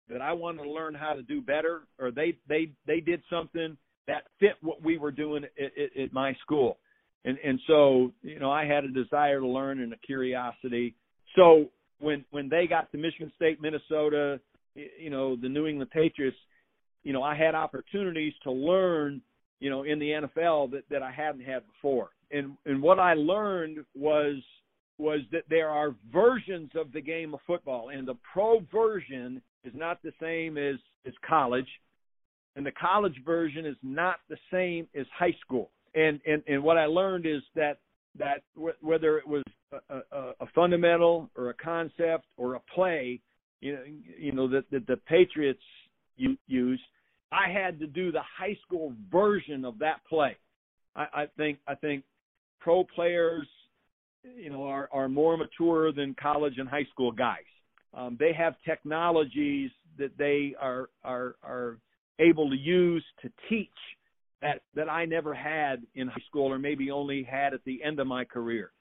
[0.10, 3.78] that I wanted to learn how to do better, or they they they did something
[4.08, 6.78] that fit what we were doing at, at, at my school.
[7.26, 10.96] And and so you know I had a desire to learn and a curiosity.
[11.36, 14.40] So when when they got to Michigan State, Minnesota,
[14.76, 16.38] you know, the New England Patriots,
[17.04, 19.22] you know, I had opportunities to learn,
[19.60, 22.10] you know, in the NFL that that I hadn't had before.
[22.32, 24.36] And and what I learned was
[24.98, 29.74] was that there are versions of the game of football and the pro version is
[29.76, 30.76] not the same as
[31.06, 31.68] as college
[32.56, 35.72] and the college version is not the same as high school.
[35.96, 37.80] And and and what I learned is that
[38.18, 39.44] that w- whether it was
[39.90, 43.20] a, a, a fundamental or a concept or a play,
[43.62, 43.82] you know,
[44.18, 45.62] you know that, that the Patriots
[46.48, 46.84] used,
[47.32, 50.38] I had to do the high school version of that play.
[50.96, 52.04] I, I think I think
[52.60, 53.48] pro players,
[54.24, 57.44] you know, are are more mature than college and high school guys.
[57.94, 61.78] Um, they have technologies that they are are are
[62.20, 63.70] able to use to teach
[64.42, 68.00] that that I never had in high school, or maybe only had at the end
[68.00, 68.72] of my career.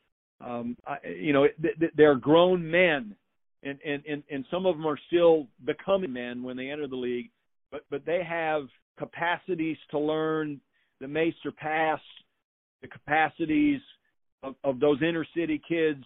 [0.40, 3.14] Um, I, you know, th- they're grown men,
[3.62, 6.96] and, and and and some of them are still becoming men when they enter the
[6.96, 7.30] league,
[7.70, 8.62] but but they have
[8.98, 10.60] capacities to learn
[11.00, 12.00] that may surpass
[12.80, 13.80] the capacities
[14.42, 16.04] of, of those inner city kids,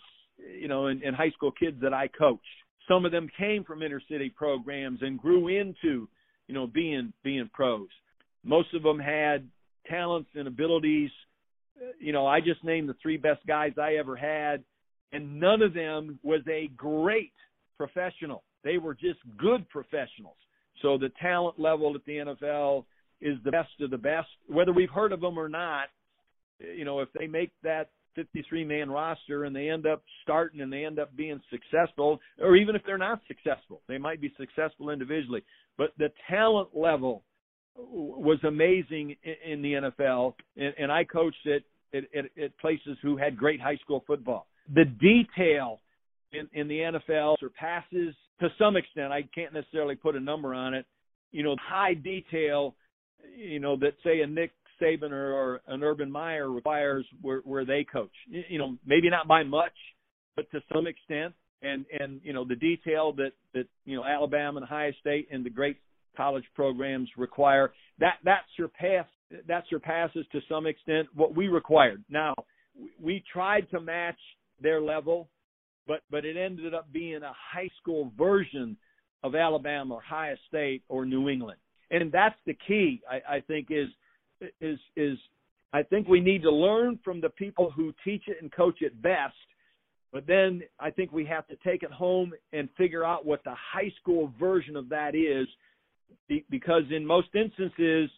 [0.58, 2.42] you know, and, and high school kids that I coached.
[2.88, 6.08] Some of them came from inner city programs and grew into,
[6.46, 7.88] you know, being being pros.
[8.44, 9.48] Most of them had
[9.88, 11.10] talents and abilities.
[11.98, 14.62] You know, I just named the three best guys I ever had,
[15.12, 17.32] and none of them was a great
[17.76, 18.44] professional.
[18.62, 20.36] They were just good professionals.
[20.82, 22.84] So the talent level at the NFL
[23.20, 24.28] is the best of the best.
[24.48, 25.88] Whether we've heard of them or not,
[26.60, 30.72] you know, if they make that 53 man roster and they end up starting and
[30.72, 34.90] they end up being successful, or even if they're not successful, they might be successful
[34.90, 35.44] individually.
[35.78, 37.22] But the talent level
[37.76, 41.64] was amazing in, the NFL, and, I coached it
[41.94, 44.46] at places who had great high school football.
[44.74, 45.80] The detail
[46.32, 50.74] in, in the NFL surpasses, to some extent, I can't necessarily put a number on
[50.74, 50.86] it,
[51.32, 52.74] you know, high detail,
[53.36, 57.64] you know, that say a Nick Saban or, or an Urban Meyer requires where, where
[57.64, 58.12] they coach.
[58.28, 59.72] You know, maybe not by much,
[60.34, 61.34] but to some extent.
[61.62, 65.44] And and you know the detail that that you know Alabama and Ohio State and
[65.44, 65.78] the great
[66.14, 67.72] college programs require.
[67.98, 69.06] That that surpass
[69.48, 72.04] that surpasses to some extent what we required.
[72.10, 72.34] Now,
[73.00, 74.18] we tried to match
[74.60, 75.30] their level,
[75.86, 78.76] but but it ended up being a high school version
[79.22, 81.58] of Alabama or Ohio State or New England.
[81.90, 83.00] and that's the key.
[83.10, 83.88] I, I think is
[84.60, 85.18] is is
[85.72, 89.00] I think we need to learn from the people who teach it and coach it
[89.02, 89.34] best.
[90.12, 93.54] But then I think we have to take it home and figure out what the
[93.54, 95.46] high school version of that is,
[96.48, 98.10] because in most instances,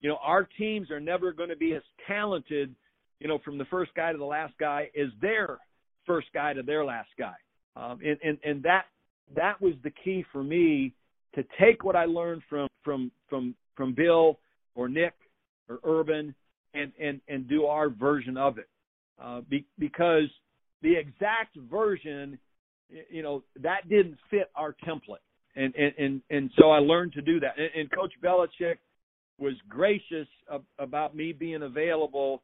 [0.00, 2.74] you know, our teams are never going to be as talented,
[3.20, 5.58] you know, from the first guy to the last guy as their
[6.06, 7.34] first guy to their last guy.
[7.76, 8.84] Um, and, and and that
[9.34, 10.94] that was the key for me
[11.34, 14.38] to take what I learned from from from from Bill
[14.74, 15.14] or Nick
[15.68, 16.34] or Urban
[16.74, 18.68] and and and do our version of it.
[19.22, 20.28] Uh, be, because
[20.82, 22.38] the exact version
[23.08, 25.22] you know that didn't fit our template.
[25.56, 27.58] And and and, and so I learned to do that.
[27.58, 28.78] And, and Coach Belichick
[29.38, 32.42] was gracious of, about me being available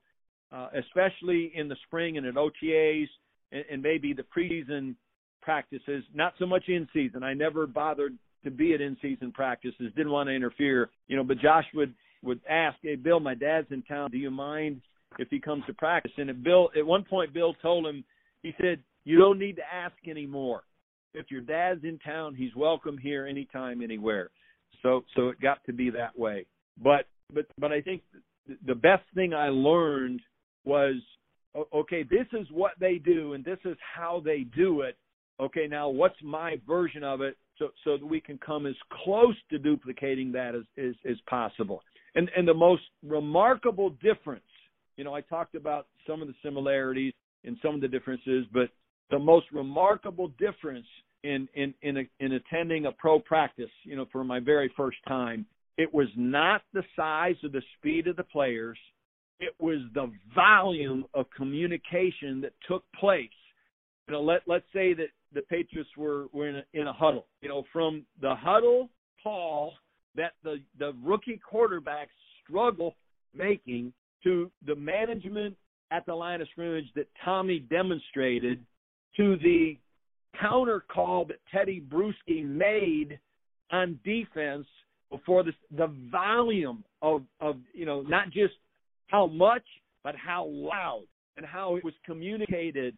[0.52, 3.06] uh, especially in the spring and at OTAs
[3.52, 4.94] and, and maybe the preseason
[5.42, 7.22] practices not so much in season.
[7.22, 11.22] I never bothered to be at in season practices didn't want to interfere you know
[11.22, 14.10] but Josh would would ask, "Hey, Bill, my dad's in town.
[14.10, 14.80] Do you mind
[15.18, 18.04] if he comes to practice?" And Bill, at one point, Bill told him,
[18.42, 20.64] he said, "You don't need to ask anymore.
[21.14, 24.30] If your dad's in town, he's welcome here anytime, anywhere."
[24.82, 26.46] So, so it got to be that way.
[26.82, 28.02] But, but, but I think
[28.66, 30.20] the best thing I learned
[30.64, 30.94] was,
[31.74, 34.96] okay, this is what they do, and this is how they do it.
[35.38, 37.36] Okay, now what's my version of it?
[37.58, 41.82] So, so that we can come as close to duplicating that as, as, as possible
[42.14, 44.42] and and the most remarkable difference
[44.96, 47.12] you know i talked about some of the similarities
[47.44, 48.68] and some of the differences but
[49.10, 50.86] the most remarkable difference
[51.24, 54.98] in in in, a, in attending a pro practice you know for my very first
[55.06, 55.46] time
[55.80, 58.76] it was not the size or the speed of the players.
[59.38, 63.30] It was the volume of communication that took place.
[64.06, 67.26] You know let let's say that the patriots were were in a, in a huddle
[67.40, 68.90] you know from the huddle
[69.22, 69.72] call
[70.16, 72.08] that the the rookie quarterbacks
[72.42, 72.96] struggle
[73.34, 73.92] making
[74.24, 75.56] to the management
[75.90, 78.64] at the line of scrimmage that Tommy demonstrated
[79.16, 79.76] to the
[80.40, 83.18] counter call that Tedy Bruschi made
[83.72, 84.66] on defense
[85.10, 88.54] before this the volume of of you know not just
[89.08, 89.64] how much
[90.02, 91.04] but how loud
[91.36, 92.96] and how it was communicated.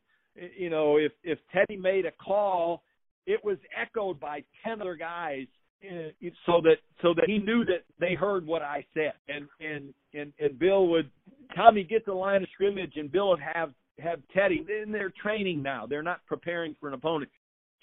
[0.57, 2.83] You know if if Tedy made a call
[3.27, 5.47] it was echoed by 10 other guys
[5.85, 9.15] Uh, so that so that he knew that they heard what I said.
[9.29, 11.11] And and and and Bill would
[11.57, 15.63] Tommy get the line of scrimmage, and Bill would have have Tedy in their training
[15.63, 15.87] now.
[15.87, 17.31] They're not preparing for an opponent.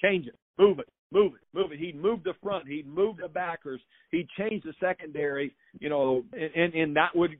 [0.02, 1.80] Change it, move it, move it, move it.
[1.80, 3.82] He'd move the front, he'd move the backers,
[4.12, 5.54] he'd change the secondary.
[5.80, 7.32] You know, and and that would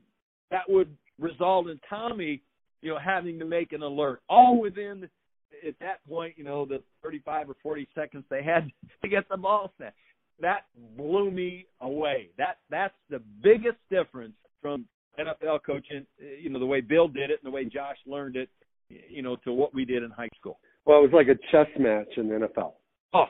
[0.50, 2.42] that would result in Tommy,
[2.82, 5.08] you know, having to make an alert all within
[5.66, 8.70] at that point, you know, the 35 or 40 seconds they had
[9.02, 9.94] to get the ball set
[10.40, 10.64] that
[10.96, 12.30] blew me away.
[12.38, 14.86] That that's the biggest difference from
[15.18, 16.06] NFL coaching,
[16.40, 18.48] you know, the way Bill did it and the way Josh learned it,
[18.88, 20.58] you know, to what we did in high school.
[20.84, 22.72] Well, it was like a chess match in the NFL.
[23.12, 23.24] Oh,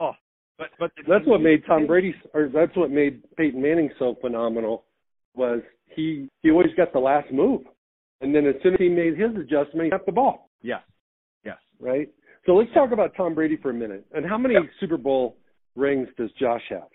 [0.00, 0.12] oh,
[0.58, 4.84] but but that's what made Tom Brady, or that's what made Peyton Manning so phenomenal,
[5.34, 5.60] was
[5.94, 7.62] he he always got the last move,
[8.20, 10.50] and then as soon as he made his adjustment, he got the ball.
[10.62, 10.82] Yes,
[11.44, 12.08] yes, right.
[12.46, 14.04] So let's talk about Tom Brady for a minute.
[14.12, 14.54] And how many.
[14.80, 15.36] Super Bowl
[15.74, 16.88] rings does Josh have?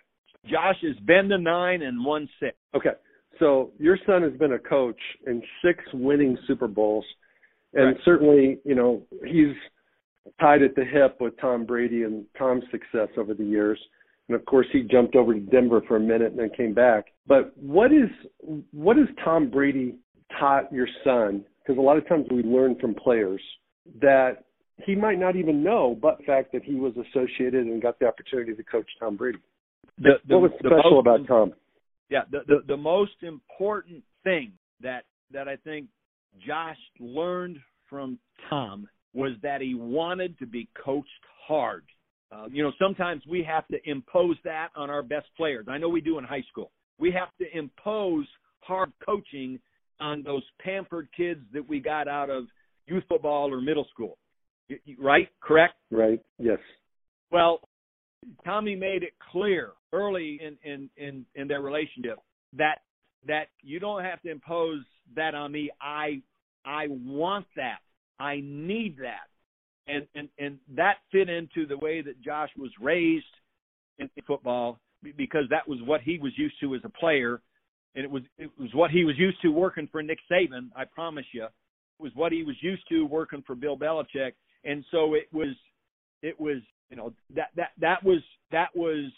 [0.45, 2.55] Josh has been to nine and won six.
[2.75, 2.91] Okay.
[3.39, 7.05] So your son has been a coach in six winning Super Bowls.
[7.73, 7.97] And right.
[8.05, 9.55] certainly, you know, he's
[10.39, 13.79] tied at the hip with Tom Brady and Tom's success over the years.
[14.27, 17.05] And of course, he jumped over to Denver for a minute and then came back.
[17.27, 18.09] But what is
[18.71, 19.95] what has Tom Brady
[20.39, 21.45] taught your son?
[21.59, 23.41] Because a lot of times we learn from players
[24.01, 24.43] that
[24.85, 28.53] he might not even know, but fact that he was associated and got the opportunity
[28.53, 29.39] to coach Tom Brady.
[29.97, 31.53] The, the, what was special most, about Tom?
[32.09, 35.87] Yeah, the, the the most important thing that that I think
[36.45, 37.57] Josh learned
[37.89, 38.19] from
[38.49, 41.09] Tom was that he wanted to be coached
[41.47, 41.83] hard.
[42.31, 45.65] Uh, you know, sometimes we have to impose that on our best players.
[45.67, 46.71] I know we do in high school.
[46.99, 48.27] We have to impose
[48.59, 49.59] hard coaching
[49.99, 52.45] on those pampered kids that we got out of
[52.85, 54.17] youth football or middle school
[54.99, 55.29] right?
[55.41, 55.75] Correct?
[55.91, 56.21] Right.
[56.37, 56.59] Yes.
[57.31, 57.61] Well,
[58.45, 62.19] Tommy made it clear early in in in, in their relationship
[62.53, 62.79] that
[63.27, 64.83] that you don't have to impose
[65.15, 65.71] that on me.
[65.81, 66.21] I
[66.65, 67.79] I want that.
[68.19, 69.27] I need that.
[69.87, 73.25] And and and that fit into the way that Josh was raised
[73.99, 74.79] in football
[75.15, 77.41] because that was what he was used to as a player
[77.97, 80.85] and it was it was what he was used to working for Nick Saban, I
[80.85, 81.45] promise you.
[81.45, 84.33] It was what he was used to working for Bill Belichick
[84.67, 85.55] and so it was
[86.21, 86.57] it was
[86.89, 89.11] you know that that that was that was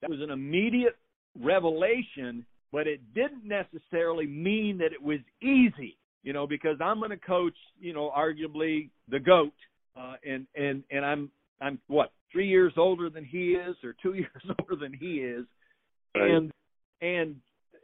[0.00, 0.96] that was an immediate
[1.40, 5.96] revelation, but it didn't necessarily mean that it was easy.
[6.22, 9.52] You know, because I'm going to coach, you know, arguably the goat,
[9.98, 11.30] uh, and and and I'm
[11.60, 15.44] I'm what three years older than he is, or two years older than he is,
[16.16, 16.30] right.
[16.30, 16.52] and
[17.02, 17.36] and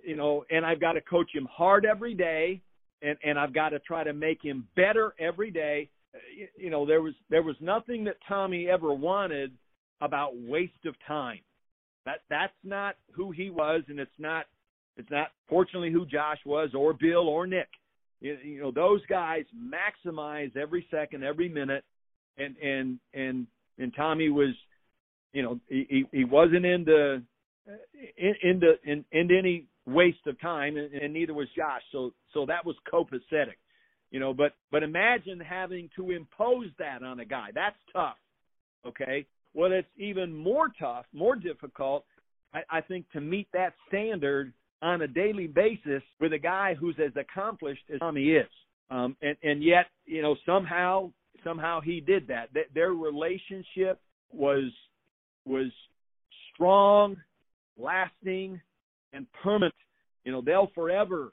[0.05, 2.63] you know, and I've got to coach him hard every day,
[3.03, 5.91] and and I've got to try to make him better every day.
[6.57, 9.53] You, know, there was there was nothing that Tommy ever wanted
[10.01, 11.41] about waste of time.
[12.07, 14.47] That that's not who he was, and it's not
[14.97, 17.69] it's not fortunately who Josh was or Bill or Nick.
[18.21, 21.85] You, you know, those guys maximize every second, every minute,
[22.39, 23.47] and and and
[23.79, 24.55] and Tommy was,
[25.33, 27.23] you know, he he wasn't into
[28.43, 31.83] into in, into any waste of time, and, and neither was Josh.
[31.93, 33.57] So so that was copacetic,
[34.11, 34.33] you know.
[34.35, 37.49] But but imagine having to impose that on a guy.
[37.55, 38.17] That's tough.
[38.87, 39.27] Okay.
[39.55, 42.05] Well, it's even more tough, more difficult,
[42.55, 46.97] I, I think, to meet that standard on a daily basis with a guy who's
[47.05, 48.49] as accomplished as Tommy is.
[48.91, 51.11] Um, and, and yet, you know, somehow,
[51.45, 52.51] somehow he did that.
[52.75, 54.01] Their relationship
[54.33, 54.71] was
[55.45, 55.67] was
[56.55, 57.17] strong,
[57.79, 58.61] lasting,
[59.13, 59.75] and permanent.
[60.25, 61.33] You know, they'll forever,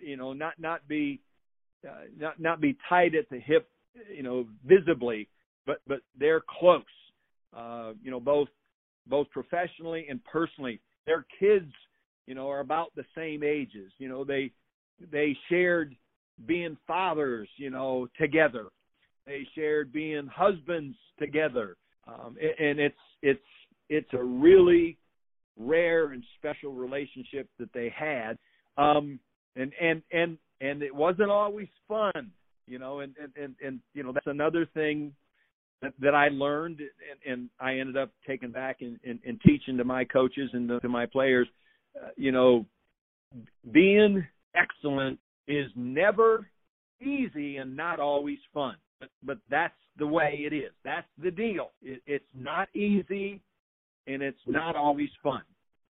[0.00, 1.20] you know, not not be
[1.88, 3.68] uh, not not be tied at the hip,
[4.14, 5.28] you know, visibly,
[5.66, 6.82] but but they're close.
[7.56, 8.48] Uh, you know, both
[9.06, 10.80] both professionally and personally.
[11.06, 11.72] Their kids,
[12.26, 13.92] you know, are about the same ages.
[13.98, 14.52] You know, they
[15.10, 15.96] they shared
[16.46, 18.66] being fathers, you know, together.
[19.26, 21.76] They shared being husbands together,
[22.06, 23.40] um, and it's it's
[23.88, 24.96] it's a really
[25.58, 28.38] rare and special relationship that they had.
[28.76, 29.18] Um,
[29.56, 32.30] and and and and it wasn't always fun,
[32.66, 33.00] you know.
[33.00, 35.12] And and and, and you know that's another thing
[35.82, 39.76] that, that I learned, and, and I ended up taking back and, and, and teaching
[39.78, 41.48] to my coaches and to my players.
[41.96, 42.66] Uh, you know,
[43.72, 46.46] being excellent is never
[47.00, 50.72] easy and not always fun, but but that's the way it is.
[50.84, 51.70] That's the deal.
[51.82, 53.40] It, it's not easy,
[54.06, 55.42] and it's not always fun.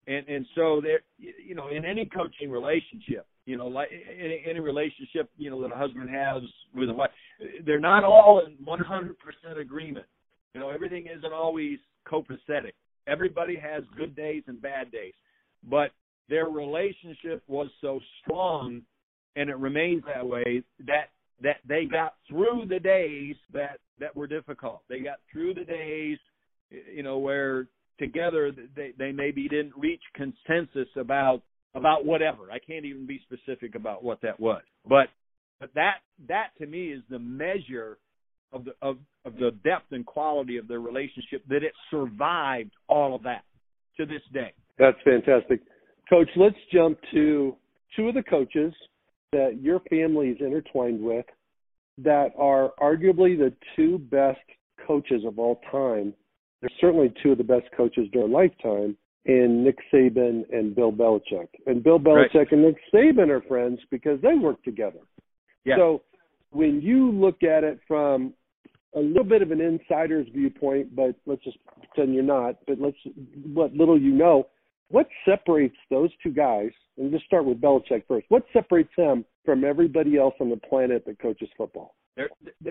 [0.08, 4.60] And and so there, you know, in any coaching relationship, you know, like any, any
[4.60, 6.42] relationship, you know, that a husband has
[6.74, 7.12] with a wife,
[7.66, 10.06] they're not all in 100% agreement.
[10.54, 11.78] You know, everything isn't always
[12.08, 12.74] copacetic.
[13.08, 15.14] Everybody has good days and bad days,
[15.70, 15.92] but
[16.28, 18.82] their relationship was so strong,
[19.36, 21.10] and it remains that way that
[21.44, 24.82] that they got through the days that that were difficult.
[24.90, 26.18] They got through the days,
[26.72, 27.68] you know, where
[28.00, 31.44] together they they maybe didn't reach consensus about
[31.76, 32.52] about whatever.
[32.52, 34.62] I can't even be specific about what that was.
[34.88, 35.08] But
[35.60, 35.96] but that
[36.28, 37.98] that to me is the measure
[38.52, 43.16] of the of, of the depth and quality of their relationship that it survived all
[43.16, 43.44] of that
[43.98, 44.54] to this day.
[44.78, 45.62] That's fantastic.
[46.10, 47.56] Coach, let's jump to
[47.96, 48.74] two of the coaches
[49.32, 51.26] that your family is intertwined with
[51.98, 54.40] that are arguably the two best
[54.86, 56.14] coaches of all time.
[56.62, 61.48] They're certainly two of the best coaches during lifetime in Nick Saban and Bill Belichick.
[61.66, 62.52] And Bill Belichick right.
[62.52, 65.00] and Nick Saban are friends because they work together.
[65.64, 65.78] Yeah.
[65.78, 66.04] So
[66.52, 68.34] when you look at it from
[68.96, 72.98] a little bit of an insider's viewpoint, but let's just pretend you're not, but let's
[73.54, 74.48] what little you know,
[74.90, 79.66] what separates those two guys, and just start with Belichick first, what separates him from
[79.66, 81.96] everybody else on the planet that coaches football?
[82.16, 82.30] Their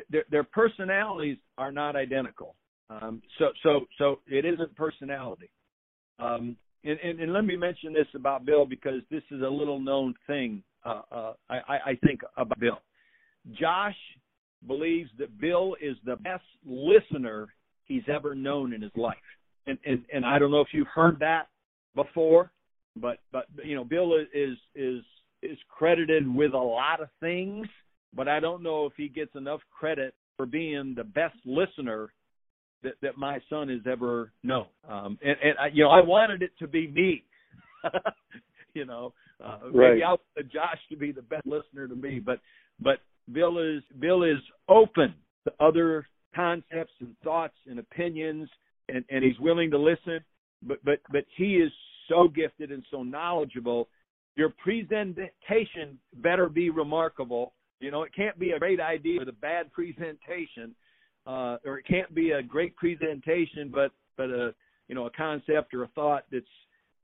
[0.09, 2.55] their, their personalities are not identical.
[2.89, 5.51] Um, so so so it isn't personality.
[6.19, 9.81] Um, and, and, and, let me mention this about Bill because this is a little
[9.81, 10.63] known thing.
[10.85, 11.57] Uh, uh, I,
[11.87, 12.79] I think about Bill.
[13.59, 13.97] Josh
[14.67, 17.49] believes that Bill is the best listener
[17.85, 19.17] he's ever known in his life,
[19.67, 21.49] and and, and I don't know if you've heard that
[21.95, 22.53] before,
[22.97, 25.01] but but you know Bill is is
[25.43, 27.67] is credited with a lot of things,
[28.15, 32.13] but I don't know if he gets enough credit for being the best listener
[32.85, 34.67] that, that my son has ever known.
[34.89, 37.25] Um, and, and I, you know, I wanted it to be me.
[38.75, 39.13] you know,
[39.45, 39.91] uh, right.
[39.91, 42.39] maybe I wanted Josh to be the best listener to me, but
[42.81, 42.99] but
[43.33, 45.15] Bill is Bill is open
[45.45, 48.49] to other concepts and thoughts and opinions,
[48.89, 50.21] and and he's willing to listen.
[50.63, 51.73] But but but he is
[52.09, 53.89] so gifted and so knowledgeable.
[54.37, 57.53] Your presentation better be remarkable.
[57.81, 60.75] You know, it can't be a great idea with a bad presentation
[61.27, 64.55] uh, or it can't be a great presentation, but but a
[64.89, 66.45] you know a concept or a thought that's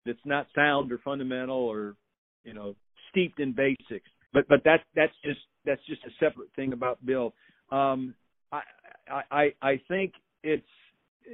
[0.07, 1.97] that's not sound or fundamental or
[2.45, 2.75] you know
[3.11, 4.11] steeped in basics.
[4.33, 7.35] But but that's that's just that's just a separate thing about Bill.
[7.71, 8.15] Um,
[8.53, 8.63] I
[9.31, 10.13] I I think
[10.43, 10.65] it's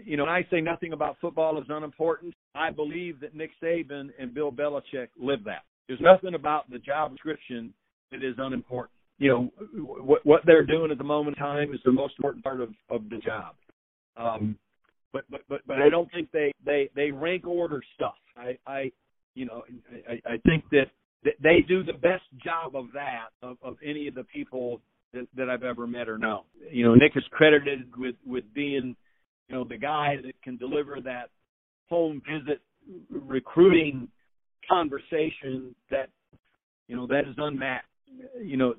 [0.04, 4.10] you know, when I say nothing about football is unimportant, I believe that Nick Saban
[4.18, 5.62] and Bill Belichick live that.
[5.88, 7.72] There's nothing about the job description
[8.10, 8.95] that is unimportant.
[9.18, 9.52] You know,
[10.04, 12.70] what what they're doing at the moment in time is the most important part of
[12.90, 13.54] of the job.
[14.16, 14.58] Um,
[15.12, 18.16] but but but but I don't think they they they rank order stuff.
[18.36, 18.92] I I
[19.34, 19.62] you know
[20.08, 20.86] I I think that
[21.42, 24.80] they do the best job of that of, of any of the people
[25.12, 26.42] that, that I've ever met or known.
[26.70, 28.94] You know, Nick is credited with with being
[29.48, 31.30] you know the guy that can deliver that
[31.88, 32.60] home visit
[33.10, 34.08] recruiting
[34.68, 36.08] conversation that
[36.88, 37.86] you know that is unmatched.
[38.42, 38.74] You know,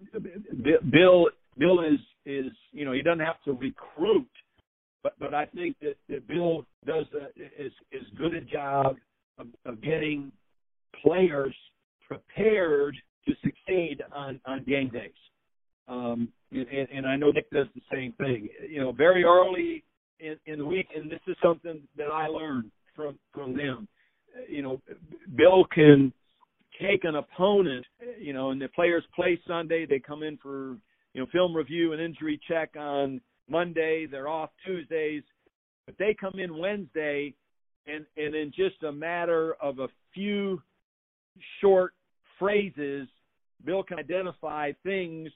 [0.91, 4.29] Bill Bill is is you know he doesn't have to recruit,
[5.03, 7.27] but but I think that, that Bill does a,
[7.61, 8.97] is is good a job
[9.37, 10.31] of, of getting
[11.03, 11.55] players
[12.07, 12.95] prepared
[13.27, 15.11] to succeed on on game days.
[15.87, 18.49] Um, and, and I know Nick does the same thing.
[18.69, 19.83] You know, very early
[20.19, 23.87] in, in the week, and this is something that I learned from from them.
[24.49, 24.81] You know,
[25.35, 26.13] Bill can
[26.81, 27.85] take an opponent.
[28.19, 29.85] You know, and the players play Sunday.
[29.85, 30.77] They come in for
[31.13, 34.07] you know film review and injury check on Monday.
[34.09, 35.23] They're off Tuesdays,
[35.85, 37.33] but they come in Wednesday,
[37.85, 40.61] and and in just a matter of a few
[41.61, 41.93] short
[42.39, 43.07] phrases,
[43.65, 45.29] Bill can identify things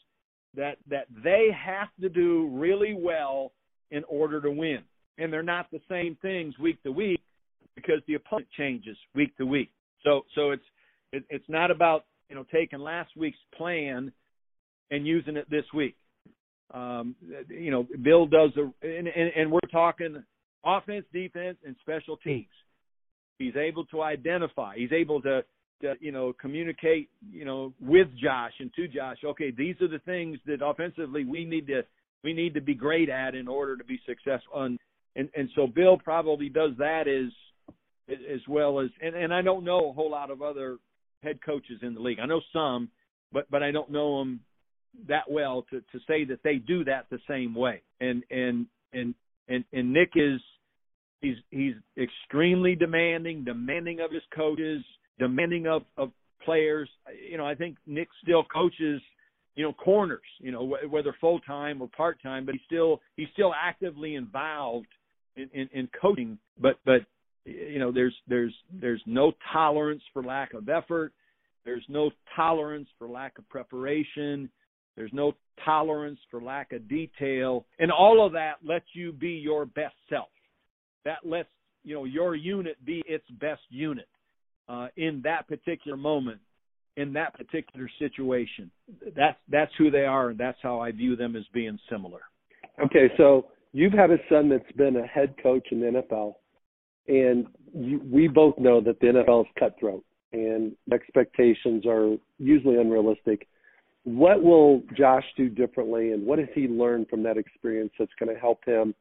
[0.56, 3.52] that that they have to do really well
[3.92, 4.80] in order to win.
[5.18, 7.22] And they're not the same things week to week
[7.76, 9.72] because the opponent changes week to week.
[10.04, 10.64] So so it's
[11.12, 14.12] it, it's not about you know taking last week's plan
[14.90, 15.96] and using it this week.
[16.74, 17.16] Um,
[17.50, 20.24] you know, Bill does a and, and, and we're talking
[20.64, 22.48] offense, defense, and special teams.
[23.40, 24.76] He's able to identify.
[24.78, 25.44] He's able to
[25.82, 29.18] to you know communicate you know with Josh and to Josh.
[29.26, 31.82] Okay, these are the things that offensively we need to
[32.24, 34.64] we need to be great at in order to be successful.
[34.64, 34.80] And
[35.16, 37.32] and, and so Bill probably does that as
[38.10, 40.78] as well as and, and I don't know a whole lot of other
[41.24, 42.20] head coaches in the league.
[42.20, 42.90] I know some,
[43.32, 44.40] but but I don't know them
[45.08, 47.82] that well to to say that they do that the same way.
[48.00, 49.16] And and and
[49.48, 50.42] and and Nick is
[51.22, 54.84] he's he's extremely demanding, demanding of his coaches,
[55.20, 56.12] demanding of of
[56.44, 56.90] players.
[57.30, 59.02] You know, I think Nick still coaches
[59.56, 63.28] you know corners you know whether full time or part time but he's still he's
[63.34, 64.88] still actively involved
[65.36, 67.02] in, in in coaching but but
[67.46, 71.14] you know there's there's there's no tolerance for lack of effort.
[71.66, 74.50] There's no tolerance for lack of preparation.
[74.96, 75.34] There's no
[75.64, 77.66] tolerance for lack of detail.
[77.80, 80.30] And all of that lets you be your best self.
[81.06, 81.50] That lets
[81.84, 84.08] you know your unit be its best unit
[84.68, 86.40] uh, in that particular moment
[86.98, 88.70] in that particular situation.
[89.16, 92.22] That's that's who they are, and that's how I view them as being similar.
[92.84, 96.36] Okay, so you've had a son that's been a head coach in the NFL,
[97.08, 103.48] and you, we both know that the NFL is cutthroat, and expectations are usually unrealistic.
[104.04, 108.34] What will Josh do differently, and what has he learned from that experience that's going
[108.34, 108.96] to help him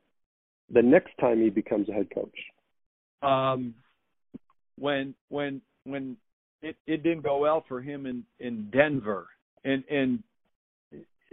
[0.73, 2.37] the next time he becomes a head coach?
[3.23, 3.75] Um,
[4.79, 6.17] when when when
[6.63, 9.27] it it didn't go well for him in in Denver,
[9.65, 10.23] and and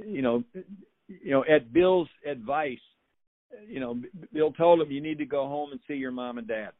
[0.05, 0.43] you know
[1.07, 2.78] you know at Bill's advice,
[3.68, 4.00] you know
[4.34, 6.72] Bill told him you need to go home and see your mom and dad,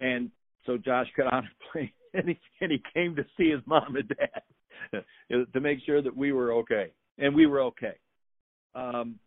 [0.00, 0.30] and
[0.66, 3.96] so Josh got on a plane and he and he came to see his mom
[3.96, 5.04] and dad
[5.52, 7.94] to make sure that we were okay, and we were okay.
[8.74, 9.18] Um,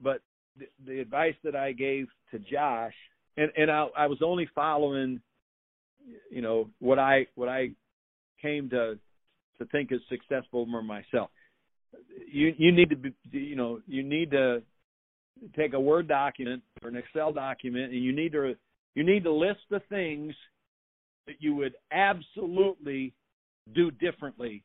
[0.00, 0.20] but
[0.58, 2.94] the, the advice that I gave to Josh,
[3.36, 5.20] and and I, I was only following,
[6.30, 7.70] you know, what I what I
[8.40, 8.98] came to
[9.58, 11.30] to think is successful for myself.
[12.30, 14.62] You you need to be you know you need to
[15.54, 18.54] take a Word document or an Excel document and you need to
[18.94, 20.34] you need to list the things
[21.26, 23.12] that you would absolutely
[23.74, 24.62] do differently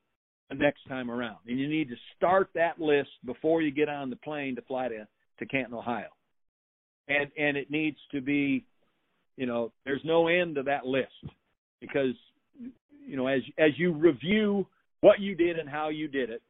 [0.50, 1.38] the next time around.
[1.48, 4.88] And you need to start that list before you get on the plane to fly
[4.88, 5.08] to,
[5.40, 6.08] to Canton, Ohio.
[7.08, 8.64] And and it needs to be,
[9.38, 11.12] you know, there's no end to that list
[11.80, 12.16] because
[13.06, 14.66] you know, as as you review
[15.02, 16.42] what you did and how you did it,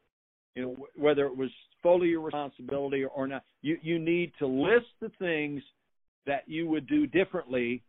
[0.56, 1.50] you know, whether it was
[1.82, 5.62] fully your responsibility or not, you you need to list the things
[6.26, 7.82] that you would do differently,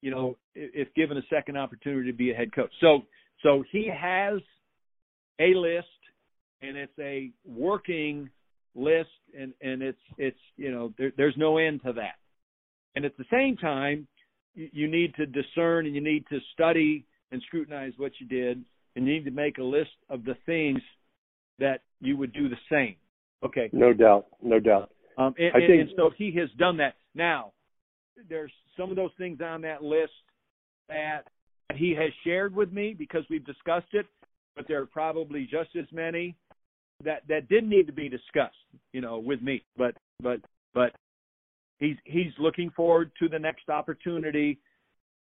[0.00, 2.70] you know, if, if given a second opportunity to be a head coach.
[2.80, 3.02] So
[3.42, 4.40] so he has
[5.40, 5.86] a list,
[6.62, 8.30] and it's a working
[8.74, 12.16] list, and and it's it's you know there, there's no end to that.
[12.96, 14.06] And at the same time,
[14.54, 18.64] you, you need to discern and you need to study and scrutinize what you did,
[18.94, 20.80] and you need to make a list of the things
[21.58, 22.96] that you would do the same.
[23.44, 23.70] Okay.
[23.72, 24.26] No doubt.
[24.42, 24.90] No doubt.
[25.18, 25.80] Um, and, I think...
[25.80, 26.96] and so he has done that.
[27.14, 27.52] Now,
[28.28, 30.12] there's some of those things on that list
[30.88, 31.22] that
[31.74, 34.06] he has shared with me because we've discussed it,
[34.56, 36.36] but there are probably just as many
[37.02, 38.54] that that didn't need to be discussed,
[38.92, 39.64] you know, with me.
[39.76, 40.40] But but
[40.74, 40.92] but
[41.78, 44.58] he's he's looking forward to the next opportunity,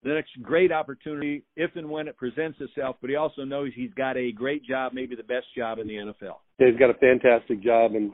[0.02, 2.96] the next great opportunity if and when it presents itself.
[3.00, 5.94] But he also knows he's got a great job, maybe the best job in the
[5.94, 6.36] NFL.
[6.58, 8.12] He's got a fantastic job, and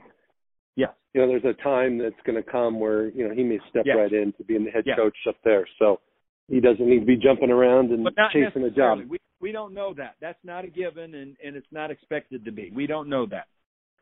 [0.77, 3.59] yeah, you know, there's a time that's going to come where you know he may
[3.71, 3.97] step yes.
[3.97, 4.97] right in to being the head yes.
[4.97, 5.67] coach up there.
[5.79, 6.01] So
[6.49, 8.99] he doesn't need to be jumping around and chasing a job.
[9.09, 10.17] We we don't know that.
[10.21, 12.73] That's not a given, and and it's not expected to be.
[12.75, 13.47] We don't know that.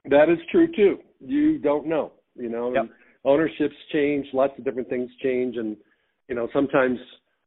[0.07, 0.99] That is true too.
[1.21, 2.13] You don't know.
[2.35, 2.89] You know, yep.
[3.25, 5.77] ownerships change, lots of different things change, and
[6.29, 6.99] you know sometimes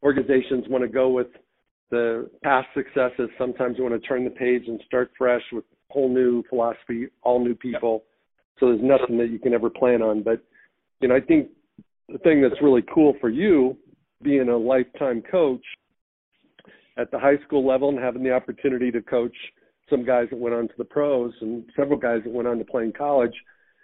[0.06, 1.26] organizations want to go with
[1.90, 3.28] the past successes.
[3.36, 7.44] Sometimes you want to turn the page and start fresh with whole new philosophy, all
[7.44, 8.04] new people.
[8.60, 10.22] So there's nothing that you can ever plan on.
[10.22, 10.44] But
[11.00, 11.48] you know, I think
[12.08, 13.76] the thing that's really cool for you
[14.22, 15.64] being a lifetime coach
[16.96, 19.36] at the high school level and having the opportunity to coach
[19.90, 22.64] some guys that went on to the pros and several guys that went on to
[22.64, 23.34] play in college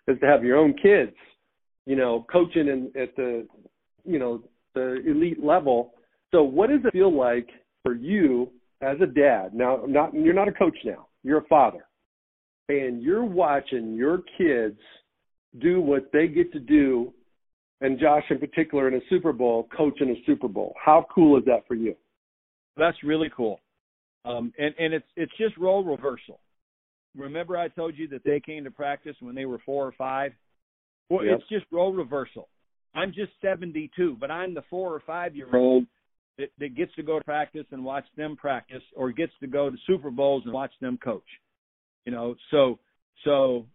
[0.06, 1.16] is to have your own kids,
[1.84, 3.46] you know, coaching in, at the,
[4.04, 4.42] you know,
[4.74, 5.94] the elite level.
[6.32, 7.48] So what does it feel like
[7.82, 9.54] for you as a dad?
[9.54, 11.06] Now, not you're not a coach now.
[11.22, 11.84] You're a father,
[12.68, 14.78] and you're watching your kids
[15.60, 17.12] do what they get to do,
[17.80, 20.74] and Josh in particular in a Super Bowl, coaching a Super Bowl.
[20.82, 21.94] How cool is that for you?
[22.76, 23.60] That's really cool.
[24.24, 26.40] Um, and and it's it's just role reversal.
[27.14, 30.32] Remember, I told you that they came to practice when they were four or five.
[31.10, 31.40] Well, yep.
[31.40, 32.48] it's just role reversal.
[32.94, 35.84] I'm just 72, but I'm the four or five year old
[36.38, 39.70] that, that gets to go to practice and watch them practice, or gets to go
[39.70, 41.22] to Super Bowls and watch them coach.
[42.04, 42.78] You know, so
[43.24, 43.66] so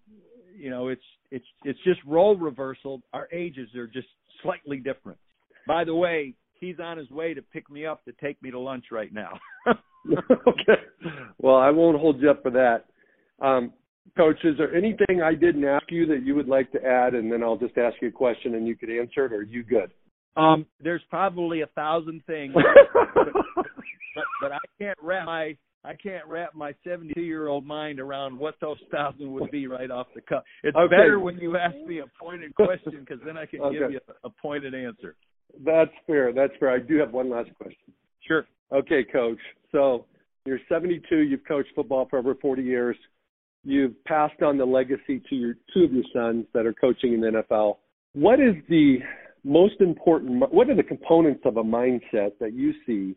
[0.55, 1.01] you know it's
[1.31, 3.01] it's it's just role reversal.
[3.13, 4.07] Our ages are just
[4.41, 5.19] slightly different.
[5.67, 8.59] By the way, he's on his way to pick me up to take me to
[8.59, 9.39] lunch right now.
[10.47, 10.81] okay.
[11.39, 12.85] Well, I won't hold you up for that.
[13.45, 13.73] Um,
[14.15, 17.31] Coach, is there anything I didn't ask you that you would like to add, and
[17.31, 19.63] then I'll just ask you a question and you could answer it, or are you
[19.63, 19.91] good?
[20.37, 22.63] Um, there's probably a thousand things, but,
[23.15, 28.37] but, but I can't wrap my I can't wrap my 72 year old mind around
[28.37, 30.43] what those thousand would be right off the cuff.
[30.63, 30.95] It's okay.
[30.95, 33.79] better when you ask me a pointed question because then I can okay.
[33.79, 35.15] give you a, a pointed answer.
[35.63, 36.33] That's fair.
[36.33, 36.71] That's fair.
[36.71, 37.93] I do have one last question.
[38.27, 38.45] Sure.
[38.73, 39.39] Okay, Coach.
[39.71, 40.05] So
[40.45, 41.19] you're 72.
[41.19, 42.97] You've coached football for over 40 years.
[43.63, 47.21] You've passed on the legacy to your two of your sons that are coaching in
[47.21, 47.77] the NFL.
[48.13, 48.97] What is the
[49.47, 50.51] most important?
[50.51, 53.15] What are the components of a mindset that you see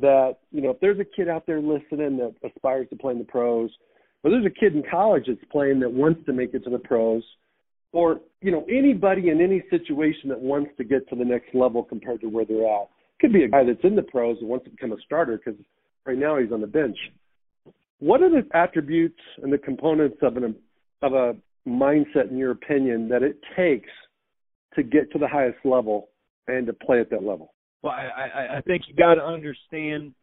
[0.00, 3.18] that you know if there's a kid out there listening that aspires to play in
[3.18, 3.70] the pros,
[4.22, 6.78] or there's a kid in college that's playing that wants to make it to the
[6.78, 7.22] pros,
[7.92, 11.82] or you know anybody in any situation that wants to get to the next level
[11.82, 12.88] compared to where they're at.
[13.20, 15.60] Could be a guy that's in the pros and wants to become a starter because
[16.04, 16.98] right now he's on the bench.
[18.00, 20.56] What are the attributes and the components of an
[21.02, 23.90] of a mindset, in your opinion, that it takes
[24.76, 26.08] to get to the highest level
[26.46, 27.54] and to play at that level?
[27.82, 30.14] Well, I, I, I think you got to understand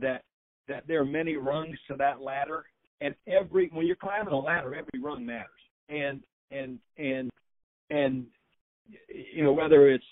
[0.00, 0.22] that
[0.68, 2.64] that there are many rungs to that ladder,
[3.00, 5.48] and every when you're climbing a ladder, every rung matters.
[5.88, 7.30] And and and
[7.90, 8.26] and
[9.08, 10.04] you know whether it's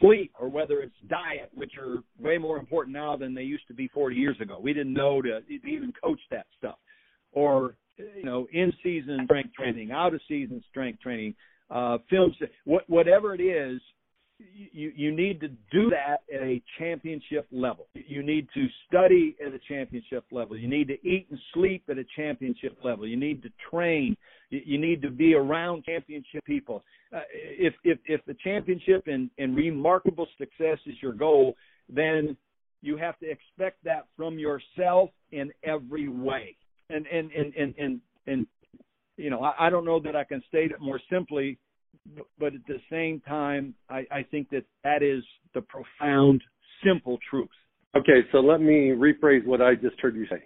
[0.00, 3.74] sleep or whether it's diet, which are way more important now than they used to
[3.74, 4.58] be 40 years ago.
[4.60, 6.76] We didn't know to, even coach that stuff,
[7.32, 11.34] or you know, in season strength training, out of season strength training,
[11.70, 13.80] uh, film, what, whatever it is,
[14.38, 17.86] you you need to do that at a championship level.
[17.94, 20.56] You need to study at a championship level.
[20.56, 23.06] You need to eat and sleep at a championship level.
[23.06, 24.16] You need to train.
[24.50, 26.84] You need to be around championship people.
[27.14, 31.56] Uh, if if if the championship and and remarkable success is your goal,
[31.88, 32.36] then
[32.82, 36.56] you have to expect that from yourself in every way.
[36.90, 38.46] And and and and and, and
[39.16, 41.58] you know, I, I don't know that I can state it more simply
[42.38, 45.22] but at the same time, I, I think that that is
[45.54, 46.42] the profound,
[46.84, 47.48] simple truth.
[47.96, 50.42] Okay, so let me rephrase what I just heard you say.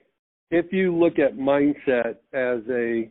[0.50, 3.10] If you look at mindset as a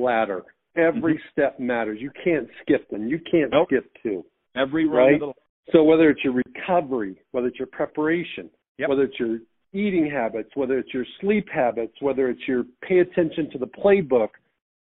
[0.00, 0.42] ladder,
[0.76, 1.28] every mm-hmm.
[1.32, 1.98] step matters.
[2.00, 3.08] You can't skip them.
[3.08, 3.68] You can't nope.
[3.68, 4.24] skip two.
[4.56, 5.18] Every right.
[5.18, 5.32] The...
[5.72, 8.88] So whether it's your recovery, whether it's your preparation, yep.
[8.88, 9.38] whether it's your
[9.72, 14.28] eating habits, whether it's your sleep habits, whether it's your pay attention to the playbook,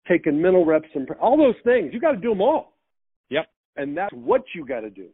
[0.08, 2.74] taking mental reps and all those things, you got to do them all.
[3.30, 3.46] Yep.
[3.76, 5.08] And that's what you got to do.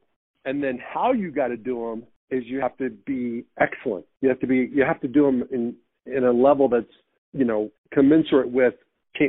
[0.44, 4.04] And then how you got to do them is you have to be excellent.
[4.20, 5.74] You have to be you have to do them in
[6.06, 6.86] in a level that's
[7.32, 8.74] you know commensurate with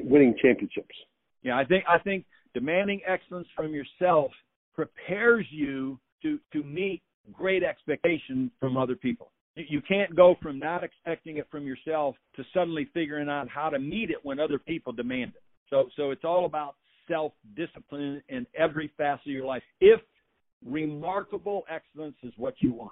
[0.03, 0.95] winning championships.
[1.41, 4.31] Yeah, I think I think demanding excellence from yourself
[4.75, 7.01] prepares you to to meet
[7.31, 9.31] great expectation from other people.
[9.55, 13.79] You can't go from not expecting it from yourself to suddenly figuring out how to
[13.79, 15.43] meet it when other people demand it.
[15.69, 16.75] So so it's all about
[17.07, 19.63] self discipline in every facet of your life.
[19.81, 19.99] If
[20.65, 22.91] remarkable excellence is what you want.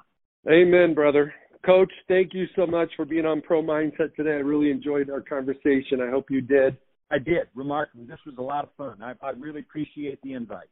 [0.49, 1.33] Amen, brother.
[1.65, 4.31] Coach, thank you so much for being on Pro Mindset today.
[4.31, 6.01] I really enjoyed our conversation.
[6.01, 6.77] I hope you did.
[7.11, 7.47] I did.
[7.55, 8.05] Remarkable.
[8.05, 9.01] This was a lot of fun.
[9.01, 10.67] I, I really appreciate the invite.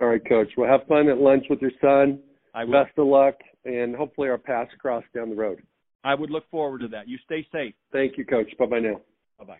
[0.00, 0.48] All right, Coach.
[0.56, 2.18] Well, have fun at lunch with your son.
[2.54, 2.84] I will.
[2.84, 3.34] Best of luck,
[3.64, 5.62] and hopefully our paths cross down the road.
[6.04, 7.08] I would look forward to that.
[7.08, 7.74] You stay safe.
[7.92, 8.50] Thank you, Coach.
[8.58, 9.00] Bye bye now.
[9.38, 9.58] Bye bye.